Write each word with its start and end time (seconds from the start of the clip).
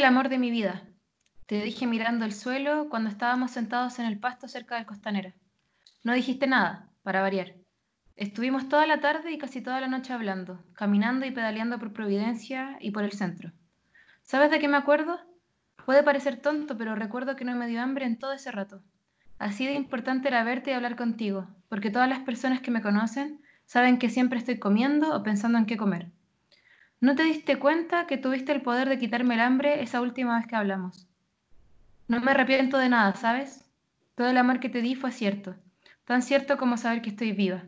El 0.00 0.06
amor 0.06 0.30
de 0.30 0.38
mi 0.38 0.50
vida, 0.50 0.82
te 1.44 1.60
dije 1.60 1.86
mirando 1.86 2.24
el 2.24 2.32
suelo 2.32 2.88
cuando 2.88 3.10
estábamos 3.10 3.50
sentados 3.50 3.98
en 3.98 4.06
el 4.06 4.18
pasto 4.18 4.48
cerca 4.48 4.76
del 4.76 4.86
costanera. 4.86 5.34
No 6.02 6.14
dijiste 6.14 6.46
nada, 6.46 6.88
para 7.02 7.20
variar. 7.20 7.56
Estuvimos 8.16 8.70
toda 8.70 8.86
la 8.86 9.00
tarde 9.00 9.30
y 9.30 9.36
casi 9.36 9.60
toda 9.60 9.78
la 9.78 9.88
noche 9.88 10.14
hablando, 10.14 10.64
caminando 10.72 11.26
y 11.26 11.32
pedaleando 11.32 11.78
por 11.78 11.92
Providencia 11.92 12.78
y 12.80 12.92
por 12.92 13.04
el 13.04 13.12
centro. 13.12 13.52
¿Sabes 14.22 14.50
de 14.50 14.58
qué 14.58 14.68
me 14.68 14.78
acuerdo? 14.78 15.20
Puede 15.84 16.02
parecer 16.02 16.40
tonto, 16.40 16.78
pero 16.78 16.94
recuerdo 16.94 17.36
que 17.36 17.44
no 17.44 17.54
me 17.54 17.66
dio 17.66 17.82
hambre 17.82 18.06
en 18.06 18.18
todo 18.18 18.32
ese 18.32 18.50
rato. 18.50 18.82
Así 19.38 19.66
de 19.66 19.74
importante 19.74 20.28
era 20.28 20.42
verte 20.44 20.70
y 20.70 20.72
hablar 20.72 20.96
contigo, 20.96 21.46
porque 21.68 21.90
todas 21.90 22.08
las 22.08 22.20
personas 22.20 22.62
que 22.62 22.70
me 22.70 22.80
conocen 22.80 23.42
saben 23.66 23.98
que 23.98 24.08
siempre 24.08 24.38
estoy 24.38 24.58
comiendo 24.58 25.14
o 25.14 25.22
pensando 25.22 25.58
en 25.58 25.66
qué 25.66 25.76
comer. 25.76 26.10
¿No 27.02 27.14
te 27.14 27.22
diste 27.22 27.58
cuenta 27.58 28.06
que 28.06 28.18
tuviste 28.18 28.52
el 28.52 28.60
poder 28.60 28.86
de 28.90 28.98
quitarme 28.98 29.32
el 29.32 29.40
hambre 29.40 29.82
esa 29.82 30.02
última 30.02 30.36
vez 30.36 30.46
que 30.46 30.54
hablamos? 30.54 31.08
No 32.08 32.20
me 32.20 32.32
arrepiento 32.32 32.76
de 32.76 32.90
nada, 32.90 33.14
¿sabes? 33.14 33.64
Todo 34.16 34.28
el 34.28 34.36
amor 34.36 34.60
que 34.60 34.68
te 34.68 34.82
di 34.82 34.94
fue 34.94 35.10
cierto, 35.10 35.54
tan 36.04 36.20
cierto 36.20 36.58
como 36.58 36.76
saber 36.76 37.00
que 37.00 37.08
estoy 37.08 37.32
viva, 37.32 37.64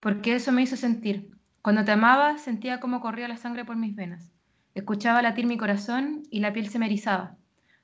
porque 0.00 0.36
eso 0.36 0.52
me 0.52 0.62
hizo 0.62 0.76
sentir. 0.76 1.36
Cuando 1.60 1.84
te 1.84 1.92
amaba, 1.92 2.38
sentía 2.38 2.80
cómo 2.80 3.02
corría 3.02 3.28
la 3.28 3.36
sangre 3.36 3.66
por 3.66 3.76
mis 3.76 3.94
venas. 3.94 4.32
Escuchaba 4.74 5.20
latir 5.20 5.44
mi 5.44 5.58
corazón 5.58 6.22
y 6.30 6.40
la 6.40 6.54
piel 6.54 6.70
se 6.70 6.78
me 6.78 6.86
erizaba, 6.86 7.36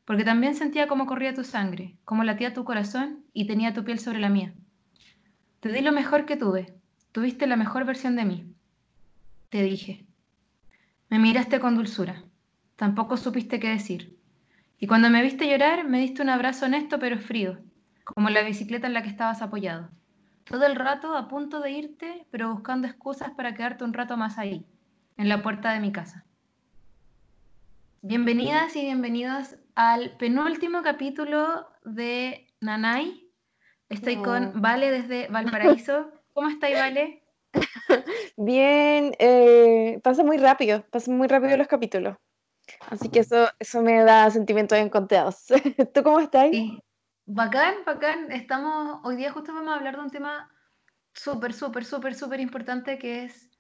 porque 0.07 0.25
también 0.25 0.55
sentía 0.55 0.89
cómo 0.89 1.05
corría 1.05 1.35
tu 1.35 1.45
sangre, 1.45 1.99
cómo 2.07 2.25
latía 2.25 2.55
tu 2.55 2.65
corazón 2.65 3.27
y 3.35 3.47
tenía 3.47 3.75
tu 3.75 3.85
piel 3.85 3.99
sobre 3.99 4.21
la 4.21 4.31
mía. 4.31 4.55
Te 5.61 5.71
di 5.71 5.83
lo 5.83 5.93
mejor 5.93 6.25
que 6.25 6.39
tuve, 6.39 6.73
tuviste 7.13 7.47
la 7.47 7.57
mejor 7.57 7.85
versión 7.85 8.17
de 8.17 8.25
mí. 8.25 8.55
Te 9.51 9.63
dije. 9.63 10.08
Me 11.11 11.19
miraste 11.19 11.59
con 11.59 11.75
dulzura. 11.75 12.23
Tampoco 12.77 13.17
supiste 13.17 13.59
qué 13.59 13.71
decir. 13.71 14.19
Y 14.79 14.87
cuando 14.87 15.09
me 15.09 15.23
viste 15.23 15.49
llorar, 15.49 15.85
me 15.89 16.01
diste 16.01 16.23
un 16.23 16.29
abrazo 16.29 16.67
honesto 16.67 16.99
pero 16.99 17.19
frío, 17.19 17.59
como 18.05 18.29
la 18.29 18.43
bicicleta 18.43 18.87
en 18.87 18.95
la 18.95 19.03
que 19.03 19.09
estabas 19.09 19.41
apoyado. 19.41 19.89
Todo 20.45 20.67
el 20.67 20.77
rato 20.77 21.17
a 21.17 21.29
punto 21.29 21.61
de 21.61 21.73
irte, 21.73 22.27
pero 22.31 22.53
buscando 22.53 22.87
excusas 22.87 23.31
para 23.33 23.55
quedarte 23.55 23.85
un 23.85 23.95
rato 23.95 24.17
más 24.17 24.39
ahí, 24.39 24.67
en 25.17 25.29
la 25.29 25.43
puerta 25.43 25.73
de 25.73 25.81
mi 25.81 25.93
casa. 25.93 26.25
Bienvenidas 28.03 28.77
y 28.77 28.83
bienvenidos 28.83 29.57
al 29.75 30.17
penúltimo 30.19 30.83
capítulo 30.83 31.69
de 31.85 32.47
Nanay. 32.61 33.29
Estoy 33.89 34.17
con 34.17 34.61
Vale 34.61 34.91
desde 34.91 35.29
Valparaíso. 35.29 36.13
¿Cómo 36.35 36.49
estáis, 36.49 36.79
Vale? 36.79 37.23
Bien, 38.37 39.15
eh, 39.19 40.01
pasa 40.03 40.23
muy 40.23 40.39
rápido, 40.39 40.85
pasan 40.91 41.17
muy 41.17 41.29
rápido 41.29 41.57
los 41.57 41.69
capítulos. 41.69 42.17
Así 42.91 43.09
que 43.09 43.21
eso, 43.21 43.49
eso 43.59 43.83
me 43.83 44.03
da 44.05 44.31
sentimientos 44.31 44.79
encontrados. 44.79 45.47
¿Tú 45.95 46.03
cómo 46.03 46.21
estás? 46.21 46.51
Sí. 46.51 46.79
Bacán, 47.27 47.75
bacán. 47.85 48.33
Estamos, 48.33 49.01
hoy 49.05 49.17
día 49.17 49.33
justo 49.33 49.53
vamos 49.53 49.73
a 49.73 49.77
hablar 49.77 49.97
de 49.97 50.03
un 50.03 50.11
tema 50.11 50.51
súper, 51.13 51.53
súper, 51.53 51.85
súper, 51.85 52.15
súper 52.15 52.41
importante 52.41 52.99
que 52.99 53.25
es 53.25 53.51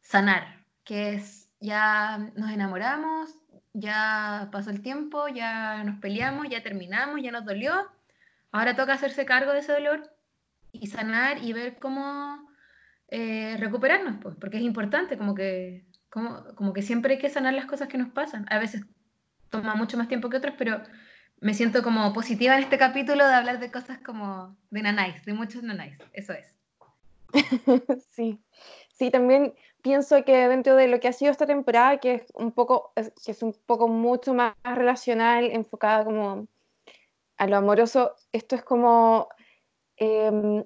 sanar, 0.00 0.64
que 0.84 1.14
es 1.14 1.50
ya 1.58 2.18
nos 2.36 2.50
enamoramos, 2.50 3.34
ya 3.72 4.48
pasó 4.52 4.70
el 4.70 4.82
tiempo, 4.82 5.28
ya 5.28 5.82
nos 5.84 5.98
peleamos, 6.00 6.48
ya 6.48 6.62
terminamos, 6.62 7.20
ya 7.22 7.32
nos 7.32 7.44
dolió. 7.44 7.90
Ahora 8.52 8.76
toca 8.76 8.94
hacerse 8.94 9.26
cargo 9.26 9.52
de 9.52 9.60
ese 9.60 9.72
dolor 9.72 10.10
y 10.72 10.86
sanar 10.86 11.42
y 11.42 11.52
ver 11.52 11.78
cómo 11.78 12.48
eh, 13.08 13.56
recuperarnos, 13.58 14.16
pues, 14.20 14.36
porque 14.40 14.56
es 14.58 14.62
importante, 14.62 15.16
como 15.16 15.34
que, 15.34 15.84
como, 16.10 16.44
como 16.54 16.72
que 16.72 16.82
siempre 16.82 17.14
hay 17.14 17.18
que 17.18 17.28
sanar 17.30 17.54
las 17.54 17.66
cosas 17.66 17.88
que 17.88 17.98
nos 17.98 18.10
pasan. 18.10 18.46
A 18.50 18.58
veces 18.58 18.84
toma 19.50 19.74
mucho 19.74 19.96
más 19.96 20.08
tiempo 20.08 20.28
que 20.28 20.38
otras, 20.38 20.54
pero 20.58 20.80
me 21.40 21.54
siento 21.54 21.82
como 21.82 22.12
positiva 22.12 22.56
en 22.56 22.62
este 22.62 22.78
capítulo 22.78 23.26
de 23.26 23.34
hablar 23.34 23.60
de 23.60 23.70
cosas 23.70 23.98
como 23.98 24.56
de 24.70 24.82
nanáis, 24.82 25.24
de 25.24 25.32
muchos 25.34 25.62
nanáis, 25.62 25.96
eso 26.12 26.32
es. 26.32 26.56
sí, 28.10 28.40
sí, 28.92 29.10
también 29.10 29.54
pienso 29.82 30.24
que 30.24 30.48
dentro 30.48 30.74
de 30.76 30.88
lo 30.88 30.98
que 31.00 31.08
ha 31.08 31.12
sido 31.12 31.30
esta 31.30 31.46
temporada, 31.46 31.98
que 31.98 32.14
es 32.14 32.32
un 32.34 32.52
poco, 32.52 32.92
que 32.94 33.30
es 33.30 33.42
un 33.42 33.54
poco 33.66 33.88
mucho 33.88 34.34
más 34.34 34.54
relacional, 34.64 35.50
enfocada 35.52 36.04
como 36.04 36.48
a 37.36 37.46
lo 37.46 37.56
amoroso, 37.56 38.14
esto 38.32 38.56
es 38.56 38.64
como 38.64 39.28
em, 39.96 40.64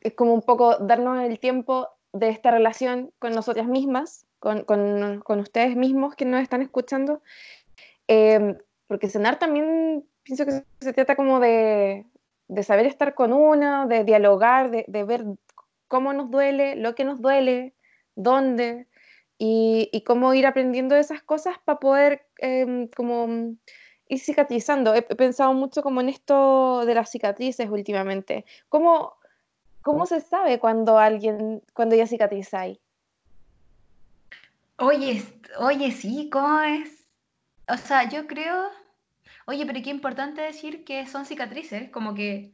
es, 0.00 0.14
como 0.14 0.34
un 0.34 0.42
poco 0.42 0.76
darnos 0.78 1.22
el 1.22 1.38
tiempo 1.38 1.88
de 2.12 2.28
esta 2.28 2.50
relación 2.50 3.12
con 3.18 3.32
nosotras 3.32 3.66
mismas, 3.66 4.26
con, 4.38 4.64
con, 4.64 5.20
con 5.20 5.40
ustedes 5.40 5.76
mismos 5.76 6.14
que 6.14 6.24
nos 6.24 6.42
están 6.42 6.62
escuchando, 6.62 7.22
eh, 8.06 8.56
porque 8.86 9.08
cenar 9.08 9.38
también 9.38 10.04
pienso 10.22 10.44
que 10.44 10.62
se 10.80 10.92
trata 10.92 11.16
como 11.16 11.40
de, 11.40 12.06
de 12.48 12.62
saber 12.62 12.86
estar 12.86 13.14
con 13.14 13.32
uno, 13.32 13.86
de 13.86 14.04
dialogar, 14.04 14.70
de, 14.70 14.84
de, 14.88 15.04
ver 15.04 15.24
cómo 15.88 16.12
nos 16.12 16.30
duele, 16.30 16.76
lo 16.76 16.94
que 16.94 17.04
nos 17.04 17.20
duele, 17.20 17.74
dónde, 18.14 18.86
y, 19.38 19.88
y 19.92 20.02
cómo 20.02 20.34
ir 20.34 20.46
aprendiendo 20.46 20.96
esas 20.96 21.22
cosas 21.22 21.56
para 21.64 21.78
poder 21.78 22.26
eh, 22.40 22.88
como 22.96 23.56
ir 24.08 24.20
cicatrizando. 24.20 24.94
He, 24.94 24.98
he, 24.98 25.14
pensado 25.16 25.52
mucho 25.54 25.82
como 25.82 26.00
en 26.00 26.08
esto 26.08 26.84
de 26.84 26.94
las 26.94 27.10
cicatrices 27.10 27.70
últimamente. 27.70 28.44
¿Cómo, 28.68 29.17
¿Cómo 29.82 30.06
se 30.06 30.20
sabe 30.20 30.58
cuando 30.58 30.98
alguien, 30.98 31.62
cuando 31.72 31.96
ya 31.96 32.06
cicatrizáis? 32.06 32.78
Oye, 34.76 35.22
oye, 35.58 35.90
sí, 35.92 36.28
¿cómo 36.30 36.60
es? 36.60 37.06
O 37.68 37.76
sea, 37.76 38.08
yo 38.08 38.26
creo, 38.26 38.68
oye, 39.46 39.66
pero 39.66 39.82
qué 39.82 39.90
importante 39.90 40.40
decir 40.40 40.84
que 40.84 41.06
son 41.06 41.26
cicatrices, 41.26 41.90
como 41.90 42.14
que 42.14 42.52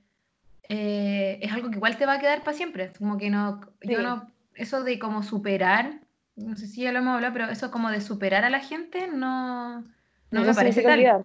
eh, 0.69 1.39
es 1.43 1.53
algo 1.53 1.71
que 1.71 1.77
igual 1.77 1.97
te 1.97 2.07
va 2.07 2.15
a 2.15 2.19
quedar 2.21 2.43
para 2.43 2.57
siempre, 2.57 2.93
como 2.99 3.19
que 3.19 3.31
no, 3.31 3.61
sí. 3.83 3.93
yo 3.93 4.03
no, 4.03 4.31
eso 4.55 4.83
de 4.83 4.99
como 4.99 5.23
superar, 5.23 6.01
no 6.37 6.57
sé 6.57 6.67
si 6.67 6.83
ya 6.83 6.93
lo 6.93 7.01
hemos 7.01 7.15
hablado, 7.15 7.33
pero 7.33 7.49
eso 7.51 7.71
como 7.71 7.91
de 7.91 8.01
superar 8.01 8.45
a 8.45 8.51
la 8.51 8.61
gente 8.61 9.07
no, 9.09 9.81
no, 9.81 9.87
no 10.31 10.45
me 10.45 10.55
parece 10.55 10.83
tal. 10.83 11.25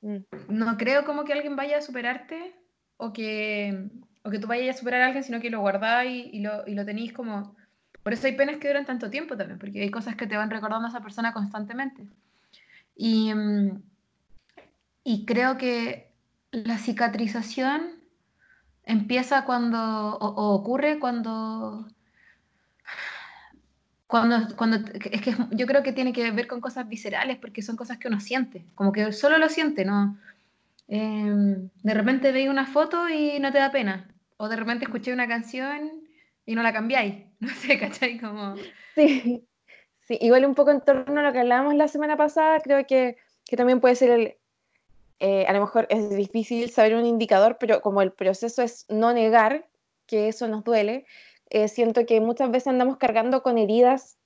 Mm. 0.00 0.18
No 0.48 0.76
creo 0.76 1.04
como 1.04 1.24
que 1.24 1.32
alguien 1.32 1.56
vaya 1.56 1.78
a 1.78 1.82
superarte 1.82 2.54
o 2.96 3.12
que 3.12 3.88
o 4.26 4.30
que 4.30 4.40
tú 4.40 4.48
vayas 4.48 4.74
a 4.74 4.78
superar 4.78 5.02
a 5.02 5.06
alguien, 5.06 5.22
sino 5.22 5.40
que 5.40 5.50
lo 5.50 5.60
guardáis 5.60 6.26
y, 6.32 6.40
lo, 6.40 6.66
y 6.66 6.74
tenéis 6.84 7.12
como... 7.12 7.54
Por 8.02 8.12
eso 8.12 8.26
hay 8.26 8.36
penas 8.36 8.58
que 8.58 8.68
duran 8.68 8.84
tanto 8.84 9.10
tiempo 9.10 9.36
también, 9.36 9.58
porque 9.58 9.82
hay 9.82 9.90
cosas 9.90 10.16
que 10.16 10.26
te 10.26 10.36
van 10.36 10.50
recordando 10.50 10.86
a 10.86 10.90
esa 10.90 11.00
persona 11.00 11.32
constantemente. 11.32 12.06
Y, 12.96 13.32
mm, 13.34 13.82
creo 15.26 15.56
que 15.58 16.10
la 16.50 16.78
cicatrización 16.78 17.82
empieza 18.84 19.44
cuando, 19.44 19.78
o, 20.18 20.54
ocurre 20.54 20.98
cuando, 20.98 21.86
cuando, 24.06 24.56
cuando, 24.56 24.76
es 24.94 25.20
que 25.20 25.34
yo 25.52 25.66
creo 25.66 25.82
que 25.82 25.92
tiene 25.92 26.12
que 26.12 26.30
ver 26.30 26.46
con 26.46 26.60
cosas 26.60 26.88
viscerales, 26.88 27.38
porque 27.38 27.62
son 27.62 27.76
cosas 27.76 27.98
que 27.98 28.08
uno 28.08 28.20
siente, 28.20 28.64
como 28.74 28.92
que 28.92 29.12
solo 29.12 29.38
lo 29.38 29.48
siente, 29.48 29.84
¿no? 29.84 30.16
Eh, 30.88 31.68
de 31.82 31.94
repente 31.94 32.30
veis 32.30 32.48
una 32.48 32.66
foto 32.66 33.08
y 33.08 33.40
no 33.40 33.50
te 33.50 33.58
da 33.58 33.72
pena, 33.72 34.06
o 34.36 34.48
de 34.48 34.56
repente 34.56 34.84
escuché 34.84 35.12
una 35.12 35.28
canción 35.28 36.02
y 36.44 36.54
no 36.54 36.62
la 36.62 36.72
cambiáis. 36.72 37.24
No 37.40 37.48
sé, 37.48 37.78
¿cachai? 37.78 38.18
Como... 38.18 38.56
Sí. 38.94 39.46
sí, 40.00 40.18
igual 40.22 40.46
un 40.46 40.54
poco 40.54 40.70
en 40.70 40.80
torno 40.80 41.20
a 41.20 41.22
lo 41.22 41.32
que 41.32 41.40
hablábamos 41.40 41.74
la 41.74 41.86
semana 41.86 42.16
pasada, 42.16 42.60
creo 42.60 42.86
que, 42.86 43.18
que 43.44 43.56
también 43.56 43.80
puede 43.80 43.94
ser 43.94 44.10
el... 44.10 44.36
Eh, 45.18 45.44
a 45.46 45.52
lo 45.52 45.60
mejor 45.60 45.86
es 45.90 46.10
difícil 46.16 46.70
saber 46.70 46.94
un 46.94 47.06
indicador, 47.06 47.56
pero 47.58 47.80
como 47.80 48.02
el 48.02 48.12
proceso 48.12 48.62
es 48.62 48.86
no 48.88 49.12
negar 49.12 49.66
que 50.06 50.28
eso 50.28 50.48
nos 50.48 50.64
duele, 50.64 51.06
eh, 51.50 51.68
siento 51.68 52.06
que 52.06 52.20
muchas 52.20 52.50
veces 52.50 52.68
andamos 52.68 52.96
cargando 52.98 53.42
con 53.42 53.58
heridas 53.58 54.18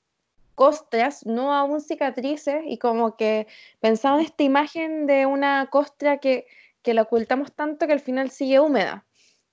costras, 0.54 1.24
no 1.26 1.54
aún 1.54 1.80
cicatrices, 1.80 2.62
y 2.66 2.78
como 2.78 3.16
que 3.16 3.46
pensaba 3.80 4.18
en 4.18 4.26
esta 4.26 4.42
imagen 4.42 5.06
de 5.06 5.26
una 5.26 5.68
costra 5.70 6.18
que, 6.18 6.46
que 6.82 6.94
la 6.94 7.02
ocultamos 7.02 7.52
tanto 7.52 7.86
que 7.86 7.92
al 7.92 8.00
final 8.00 8.30
sigue 8.30 8.60
húmeda 8.60 9.04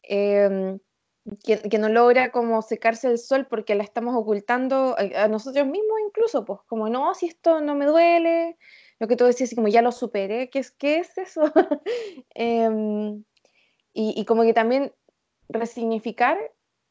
eh, 0.08 0.78
que, 1.44 1.60
que, 1.60 1.78
no 1.78 1.90
logra 1.90 2.32
como 2.32 2.62
secarse 2.62 3.10
el 3.10 3.18
sol 3.18 3.48
porque 3.50 3.76
la 3.76 3.84
estamos 3.84 4.16
ocultando 4.16 4.96
a, 4.98 5.24
a, 5.24 5.28
nosotros 5.28 5.66
mismos 5.68 5.98
incluso, 6.08 6.46
pues 6.46 6.60
como 6.68 6.90
no, 6.90 7.14
si 7.14 7.28
esto 7.28 7.62
no 7.62 7.76
me 7.76 7.86
duele, 7.86 8.58
lo 9.00 9.08
que 9.08 9.16
tú 9.16 9.26
decías, 9.26 9.54
como 9.54 9.68
ya 9.68 9.82
lo 9.82 9.92
superé, 9.92 10.50
¿qué 10.50 10.60
es, 10.60 10.72
qué 10.72 11.00
es 11.00 11.18
eso? 11.18 11.42
eh, 12.36 12.70
y, 13.94 14.14
y, 14.16 14.26
como 14.26 14.44
que 14.44 14.54
también 14.54 14.94
resignificar, 15.50 16.38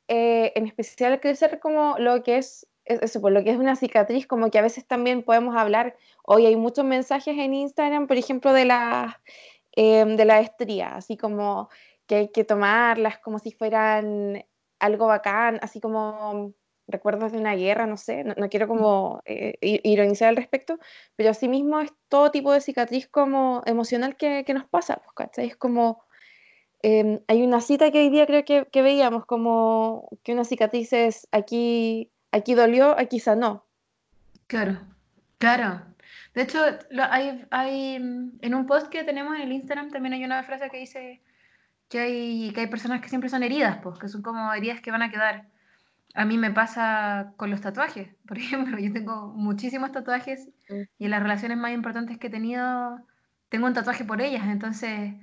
eh, 0.08 0.52
en 0.54 0.66
especial 0.66 1.20
crecer 1.20 1.58
como 1.60 1.96
lo 1.98 2.22
que 2.22 2.38
es 2.38 2.66
eso, 2.84 3.20
por 3.20 3.32
lo 3.32 3.42
que 3.42 3.50
es 3.50 3.56
una 3.56 3.76
cicatriz, 3.76 4.26
como 4.26 4.50
que 4.50 4.58
a 4.58 4.62
veces 4.62 4.86
también 4.86 5.22
podemos 5.22 5.56
hablar, 5.56 5.96
hoy 6.22 6.46
hay 6.46 6.56
muchos 6.56 6.84
mensajes 6.84 7.36
en 7.36 7.54
Instagram, 7.54 8.06
por 8.06 8.16
ejemplo, 8.16 8.52
de 8.52 8.64
la, 8.64 9.20
eh, 9.74 10.04
de 10.04 10.24
la 10.24 10.40
estría, 10.40 10.94
así 10.94 11.16
como 11.16 11.68
que 12.06 12.14
hay 12.16 12.28
que 12.28 12.44
tomarlas 12.44 13.18
como 13.18 13.38
si 13.38 13.52
fueran 13.52 14.44
algo 14.78 15.06
bacán, 15.06 15.58
así 15.62 15.80
como 15.80 16.54
recuerdos 16.88 17.32
de 17.32 17.38
una 17.38 17.54
guerra, 17.54 17.86
no 17.86 17.96
sé, 17.96 18.24
no, 18.24 18.48
quiero 18.48 18.68
como 18.68 19.22
eh, 19.24 19.54
ironizar 19.60 20.28
al 20.28 20.36
respecto, 20.36 20.78
pero 21.16 21.30
asimismo 21.30 21.80
es 21.80 21.92
todo 22.08 22.30
tipo 22.30 22.52
de 22.52 22.60
cicatriz 22.60 23.08
como 23.08 23.62
emocional 23.66 24.16
que, 24.16 24.44
que 24.44 24.54
nos 24.54 24.66
pasa, 24.68 24.96
pues, 24.96 25.12
¿cachai? 25.14 25.48
Es 25.48 25.56
como, 25.56 26.04
em, 26.82 27.20
hay 27.26 27.42
una 27.42 27.60
cita 27.60 27.90
que 27.90 27.98
hoy 27.98 28.10
día 28.10 28.26
creo 28.26 28.44
que, 28.44 28.66
que, 28.70 28.82
veíamos, 28.82 29.26
como 29.26 30.08
que 30.22 30.32
una 30.32 30.44
cicatriz 30.44 30.92
es 30.92 31.26
aquí, 31.32 32.12
aquí 32.30 32.54
dolió, 32.54 32.96
aquí 32.98 33.18
sanó. 33.18 33.66
Claro, 34.46 34.78
claro. 35.38 35.82
De 36.34 36.42
hecho, 36.42 36.62
hay, 37.10 37.44
hay, 37.50 37.98
mm, 37.98 38.38
en 38.42 38.54
un 38.54 38.66
post 38.66 38.88
que 38.88 39.02
tenemos 39.02 39.34
en 39.34 39.42
el 39.42 39.52
Instagram 39.52 39.90
también 39.90 40.14
hay 40.14 40.24
una 40.24 40.44
frase 40.44 40.70
que 40.70 40.78
dice 40.78 41.20
que 41.88 41.98
hay, 42.00 42.52
que 42.52 42.60
hay 42.62 42.66
personas 42.66 43.00
que 43.00 43.08
siempre 43.08 43.30
son 43.30 43.42
heridas, 43.42 43.78
pues, 43.82 43.98
que 43.98 44.08
son 44.08 44.22
como 44.22 44.52
heridas 44.52 44.80
que 44.80 44.90
van 44.90 45.02
a 45.02 45.10
quedar. 45.10 45.48
A 46.14 46.24
mí 46.24 46.38
me 46.38 46.50
pasa 46.50 47.32
con 47.36 47.50
los 47.50 47.60
tatuajes, 47.60 48.08
por 48.26 48.38
ejemplo, 48.38 48.78
yo 48.78 48.92
tengo 48.92 49.28
muchísimos 49.28 49.92
tatuajes 49.92 50.48
mm. 50.68 50.82
y 50.98 51.04
en 51.04 51.10
las 51.10 51.22
relaciones 51.22 51.58
más 51.58 51.72
importantes 51.72 52.18
que 52.18 52.28
he 52.28 52.30
tenido 52.30 53.00
tengo 53.48 53.66
un 53.66 53.74
tatuaje 53.74 54.04
por 54.04 54.20
ellas, 54.20 54.44
entonces 54.48 55.14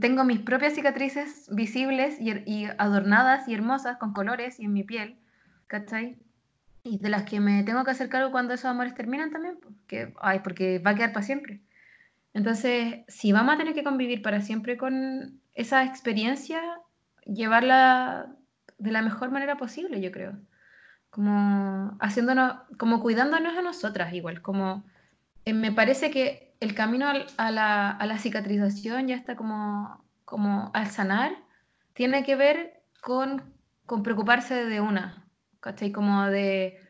tengo 0.00 0.24
mis 0.24 0.40
propias 0.40 0.74
cicatrices 0.74 1.48
visibles 1.52 2.18
y, 2.20 2.30
y 2.46 2.66
adornadas 2.78 3.48
y 3.48 3.54
hermosas 3.54 3.98
con 3.98 4.12
colores 4.12 4.58
y 4.60 4.64
en 4.64 4.72
mi 4.72 4.84
piel, 4.84 5.18
¿cachai? 5.66 6.18
Y 6.84 6.98
de 6.98 7.08
las 7.08 7.24
que 7.24 7.40
me 7.40 7.62
tengo 7.64 7.84
que 7.84 7.90
hacer 7.90 8.08
cargo 8.08 8.30
cuando 8.30 8.54
esos 8.54 8.66
amores 8.66 8.94
terminan 8.94 9.30
también, 9.30 9.58
porque, 9.60 10.14
ay, 10.20 10.40
porque 10.40 10.78
va 10.78 10.92
a 10.92 10.94
quedar 10.94 11.12
para 11.12 11.26
siempre. 11.26 11.60
Entonces, 12.34 13.04
si 13.08 13.32
vamos 13.32 13.54
a 13.54 13.58
tener 13.58 13.74
que 13.74 13.84
convivir 13.84 14.20
para 14.20 14.40
siempre 14.40 14.76
con 14.76 15.40
esa 15.54 15.84
experiencia, 15.84 16.60
llevarla 17.24 18.36
de 18.78 18.90
la 18.90 19.02
mejor 19.02 19.30
manera 19.30 19.56
posible, 19.56 20.00
yo 20.00 20.10
creo. 20.10 20.36
Como 21.10 21.96
haciéndonos, 22.00 22.56
como 22.76 23.00
cuidándonos 23.00 23.56
a 23.56 23.62
nosotras 23.62 24.12
igual, 24.12 24.42
como 24.42 24.84
eh, 25.44 25.54
me 25.54 25.70
parece 25.70 26.10
que 26.10 26.56
el 26.58 26.74
camino 26.74 27.06
a, 27.08 27.50
la, 27.52 27.90
a, 27.90 28.06
la, 28.06 28.18
cicatrización 28.18 29.06
ya 29.06 29.14
está 29.14 29.36
como, 29.36 30.04
como 30.24 30.72
al 30.74 30.88
sanar, 30.88 31.32
tiene 31.92 32.24
que 32.24 32.34
ver 32.34 32.82
con, 33.00 33.54
con 33.86 34.02
preocuparse 34.02 34.64
de 34.64 34.80
una, 34.80 35.24
¿cachai? 35.60 35.92
Como 35.92 36.26
de, 36.26 36.80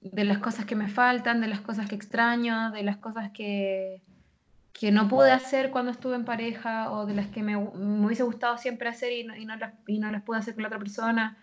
de, 0.00 0.24
las 0.24 0.38
cosas 0.38 0.66
que 0.66 0.76
me 0.76 0.88
faltan, 0.88 1.40
de 1.40 1.48
las 1.48 1.62
cosas 1.62 1.88
que 1.88 1.94
extraño, 1.94 2.70
de 2.72 2.82
las 2.82 2.98
cosas 2.98 3.30
que, 3.32 4.02
que 4.72 4.92
no 4.92 5.08
pude 5.08 5.30
hacer 5.32 5.70
cuando 5.70 5.90
estuve 5.90 6.16
en 6.16 6.24
pareja 6.24 6.92
o 6.92 7.06
de 7.06 7.14
las 7.14 7.26
que 7.28 7.42
me, 7.42 7.56
me 7.56 8.06
hubiese 8.06 8.22
gustado 8.22 8.56
siempre 8.58 8.88
hacer 8.88 9.12
y 9.12 9.24
no, 9.24 9.36
y 9.36 9.44
no, 9.44 9.56
las, 9.56 9.74
y 9.86 9.98
no 9.98 10.10
las 10.10 10.22
pude 10.22 10.38
hacer 10.38 10.54
con 10.54 10.62
la 10.62 10.68
otra 10.68 10.78
persona. 10.78 11.38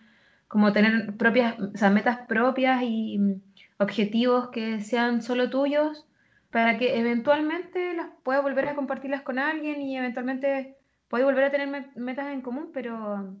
Como 0.48 0.72
tener 0.72 1.16
propias, 1.16 1.58
o 1.60 1.76
sea, 1.76 1.90
metas 1.90 2.20
propias 2.26 2.82
y 2.82 3.40
objetivos 3.78 4.48
que 4.48 4.80
sean 4.80 5.22
solo 5.22 5.50
tuyos 5.50 6.06
para 6.50 6.78
que 6.78 6.98
eventualmente 6.98 7.94
las 7.94 8.08
puedas 8.22 8.42
volver 8.42 8.68
a 8.68 8.74
compartirlas 8.74 9.22
con 9.22 9.38
alguien 9.38 9.82
y 9.82 9.96
eventualmente 9.98 10.76
puedas 11.08 11.26
volver 11.26 11.44
a 11.44 11.50
tener 11.50 11.92
metas 11.96 12.32
en 12.32 12.40
común, 12.40 12.70
pero 12.72 13.36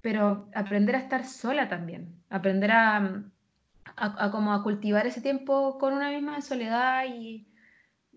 pero 0.00 0.48
aprender 0.54 0.94
a 0.96 1.00
estar 1.00 1.24
sola 1.24 1.68
también, 1.68 2.14
aprender 2.30 2.70
a, 2.70 3.24
a, 3.96 4.30
como 4.30 4.52
a 4.52 4.62
cultivar 4.62 5.06
ese 5.06 5.20
tiempo 5.20 5.78
con 5.78 5.92
una 5.92 6.10
misma 6.10 6.36
en 6.36 6.42
soledad 6.42 7.04
y, 7.06 7.46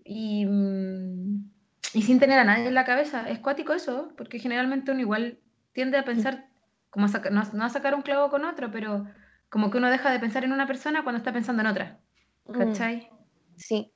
y, 0.04 0.46
mm, 0.46 1.50
y, 1.94 2.02
sin 2.02 2.18
tener 2.18 2.38
a 2.38 2.44
nadie 2.44 2.66
en 2.66 2.74
la 2.74 2.84
cabeza. 2.84 3.28
Es 3.28 3.38
cuático 3.38 3.72
eso, 3.72 4.12
porque 4.16 4.38
generalmente 4.38 4.90
uno 4.90 5.00
igual 5.00 5.38
tiende 5.72 5.98
a 5.98 6.04
pensar, 6.04 6.48
como 6.90 7.06
no, 7.06 7.64
a 7.64 7.68
sacar 7.68 7.94
un 7.94 8.02
clavo 8.02 8.30
con 8.30 8.44
otro, 8.44 8.70
pero 8.70 9.06
como 9.48 9.70
que 9.70 9.78
uno 9.78 9.90
deja 9.90 10.10
de 10.10 10.20
pensar 10.20 10.44
en 10.44 10.52
una 10.52 10.66
persona 10.66 11.02
cuando 11.02 11.18
está 11.18 11.32
pensando 11.32 11.62
en 11.62 11.68
otra. 11.68 12.00
Mm. 12.46 12.58
¿Cachai? 12.58 13.10
Sí. 13.56 13.92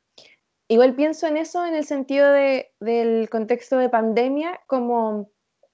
Igual 0.68 0.94
pienso 0.94 1.26
en 1.26 1.36
eso 1.36 1.64
en 1.64 1.74
el 1.74 1.84
sentido 1.84 2.30
de, 2.32 2.72
del 2.80 3.28
contexto 3.30 3.78
de 3.78 3.88
pandemia, 3.88 4.60
como 4.66 5.30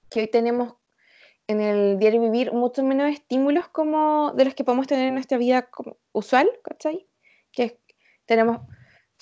que 0.09 0.21
hoy 0.21 0.27
tenemos 0.27 0.75
en 1.47 1.59
el 1.59 1.99
diario 1.99 2.21
vivir 2.21 2.53
mucho 2.53 2.83
menos 2.83 3.11
estímulos 3.11 3.67
como 3.67 4.31
de 4.33 4.45
los 4.45 4.55
que 4.55 4.63
podemos 4.63 4.87
tener 4.87 5.07
en 5.07 5.15
nuestra 5.15 5.37
vida 5.37 5.69
usual, 6.11 6.49
¿cachai? 6.63 7.07
Que 7.51 7.79
tenemos, 8.25 8.61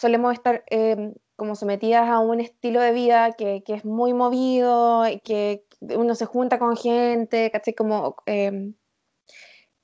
solemos 0.01 0.33
estar 0.33 0.63
em, 0.67 1.13
como 1.35 1.55
sometidas 1.55 2.09
a 2.09 2.19
un 2.19 2.39
estilo 2.39 2.81
de 2.81 2.91
vida 2.91 3.33
que, 3.33 3.63
que, 3.63 3.75
es 3.75 3.85
muy 3.85 4.13
movido, 4.13 5.03
que 5.23 5.65
uno 5.81 6.15
se 6.15 6.25
junta 6.25 6.59
con 6.59 6.75
gente, 6.75 7.51
¿cachai? 7.51 7.75
Como 7.75 8.15
em, 8.25 8.73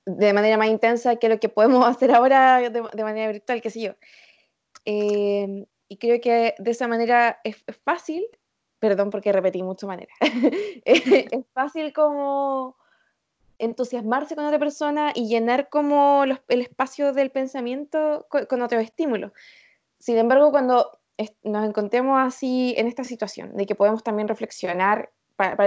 de 0.06 0.34
manera 0.34 0.58
más 0.58 0.70
intensa 0.70 1.18
que 1.18 1.30
lo 1.30 1.40
que 1.40 1.50
podemos 1.50 1.86
hacer 1.88 2.14
ahora 2.14 2.60
de, 2.60 2.70
de 2.70 3.04
manera 3.04 3.32
virtual, 3.32 3.62
qué 3.62 3.70
sé 3.70 3.82
yo. 3.82 3.94
Em, 4.86 5.66
y 5.88 5.98
creo 5.98 6.20
que 6.20 6.56
de 6.58 6.72
esa 6.72 6.88
manera 6.88 7.40
es, 7.44 7.64
es 7.68 7.78
fácil 7.78 8.26
perdón 8.80 9.10
porque 9.10 9.32
repetí 9.32 9.64
mucho 9.64 9.88
manera, 9.88 10.14
es 10.86 11.46
fácil 11.54 11.94
como 11.94 12.76
entusiasmarse 13.60 14.36
con 14.36 14.46
otra 14.46 14.60
persona 14.60 15.12
y 15.16 15.28
llenar 15.28 15.70
como 15.70 16.24
el 16.24 16.62
espacio 16.62 17.12
del 17.14 17.32
pensamiento 17.32 18.28
con, 18.30 18.62
otro 18.62 18.80
estímulo. 18.80 19.34
Sin 20.08 20.18
embargo, 20.18 20.52
cuando 20.52 21.02
nos 21.44 21.68
encontremos 21.68 22.18
así 22.18 22.74
en 22.78 22.88
esta 22.88 23.04
situación, 23.04 23.58
de 23.58 23.66
que 23.66 23.76
podemos 23.76 24.04
también 24.04 24.30
reflexionar 24.30 25.12
para, 25.36 25.58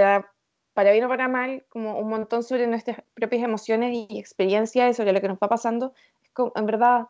para, 0.73 0.93
bien 0.93 1.05
o 1.05 1.09
para 1.11 1.29
mal, 1.29 1.67
como 1.69 1.99
un 1.99 2.09
montón 2.09 2.43
sobre 2.43 2.67
nuestras 2.67 3.03
propias 3.13 3.43
emociones 3.43 3.93
y 3.93 4.19
experiencias, 4.19 4.97
sobre 4.97 5.13
lo 5.13 5.21
que 5.21 5.29
nos 5.29 5.37
va 5.37 5.51
pasando, 5.51 5.93
es 6.23 6.31
como, 6.31 6.53
en 6.57 6.65
verdad, 6.65 7.09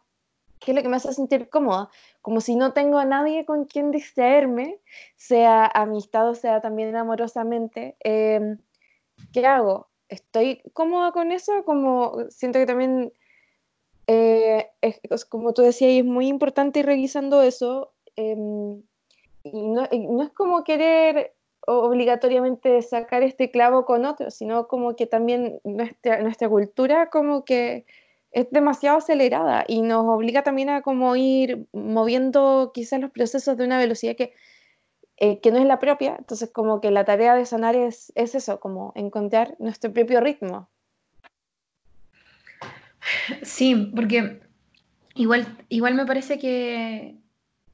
¿qué 0.59 0.73
es 0.73 0.77
lo 0.77 0.83
que 0.83 0.89
me 0.89 0.97
hace 0.97 1.13
sentir 1.13 1.49
cómoda? 1.49 1.89
Como 2.21 2.41
si 2.41 2.57
no 2.57 2.73
tengo 2.73 2.99
a 2.99 3.05
nadie 3.05 3.45
con 3.45 3.65
quien 3.65 3.93
distraerme, 3.93 4.81
sea 5.15 5.67
amistad 5.67 6.29
o 6.31 6.35
sea 6.35 6.61
también 6.61 6.97
amorosamente. 6.97 7.95
Em, 8.01 8.59
¿Qué 9.33 9.47
hago? 9.47 9.89
¿Estoy 10.09 10.63
cómoda 10.73 11.13
con 11.13 11.31
eso? 11.31 11.65
Como 11.65 12.29
siento 12.29 12.59
que 12.59 12.67
también, 12.67 13.13
eh, 14.13 14.67
es, 14.81 15.25
como 15.25 15.55
tú 15.55 15.63
decías, 15.63 15.93
es 15.93 16.05
muy 16.05 16.27
importante 16.27 16.81
ir 16.81 16.87
revisando 16.87 17.43
eso. 17.43 17.93
Em, 18.17 18.83
y 19.45 19.69
no, 19.69 19.85
es 19.85 20.31
como 20.31 20.65
querer 20.65 21.35
obligatoriamente 21.67 22.83
sacar 22.83 23.23
este 23.23 23.53
clavo 23.53 23.85
con 23.85 24.05
otro, 24.05 24.33
sino 24.33 24.67
como 24.67 24.97
que 24.97 25.07
también 25.07 25.61
nuestra, 25.63 26.21
nuestra 26.23 26.49
cultura 26.49 27.09
como 27.11 27.45
que 27.45 27.87
es 28.33 28.51
demasiado 28.51 28.99
acelerada 28.99 29.65
y 29.69 29.83
nos 29.83 30.05
obliga 30.09 30.43
también 30.43 30.71
a 30.71 30.83
como 30.83 31.15
ir 31.15 31.69
moviendo 31.73 32.73
quizás 32.75 33.01
los 33.01 33.13
procesos 33.13 33.57
de 33.57 33.65
una 33.65 33.79
velocidad 33.79 34.17
que, 34.17 34.35
eh, 35.19 35.41
que 35.41 35.53
no 35.53 35.59
es 35.59 35.67
la 35.67 35.79
propia. 35.79 36.17
Entonces 36.19 36.51
como 36.51 36.81
que 36.81 36.91
la 36.91 37.05
tarea 37.05 37.37
de 37.37 37.47
sanar 37.47 37.77
es, 37.77 38.13
es 38.17 38.35
eso, 38.35 38.59
como 38.59 38.93
encontrar 38.97 39.55
nuestro 39.61 39.93
propio 39.93 40.21
ritmo. 40.21 40.69
Sí, 43.43 43.93
porque 43.95 44.41
igual, 45.15 45.47
igual 45.69 45.95
me 45.95 46.07
parece 46.07 46.39
que, 46.39 47.17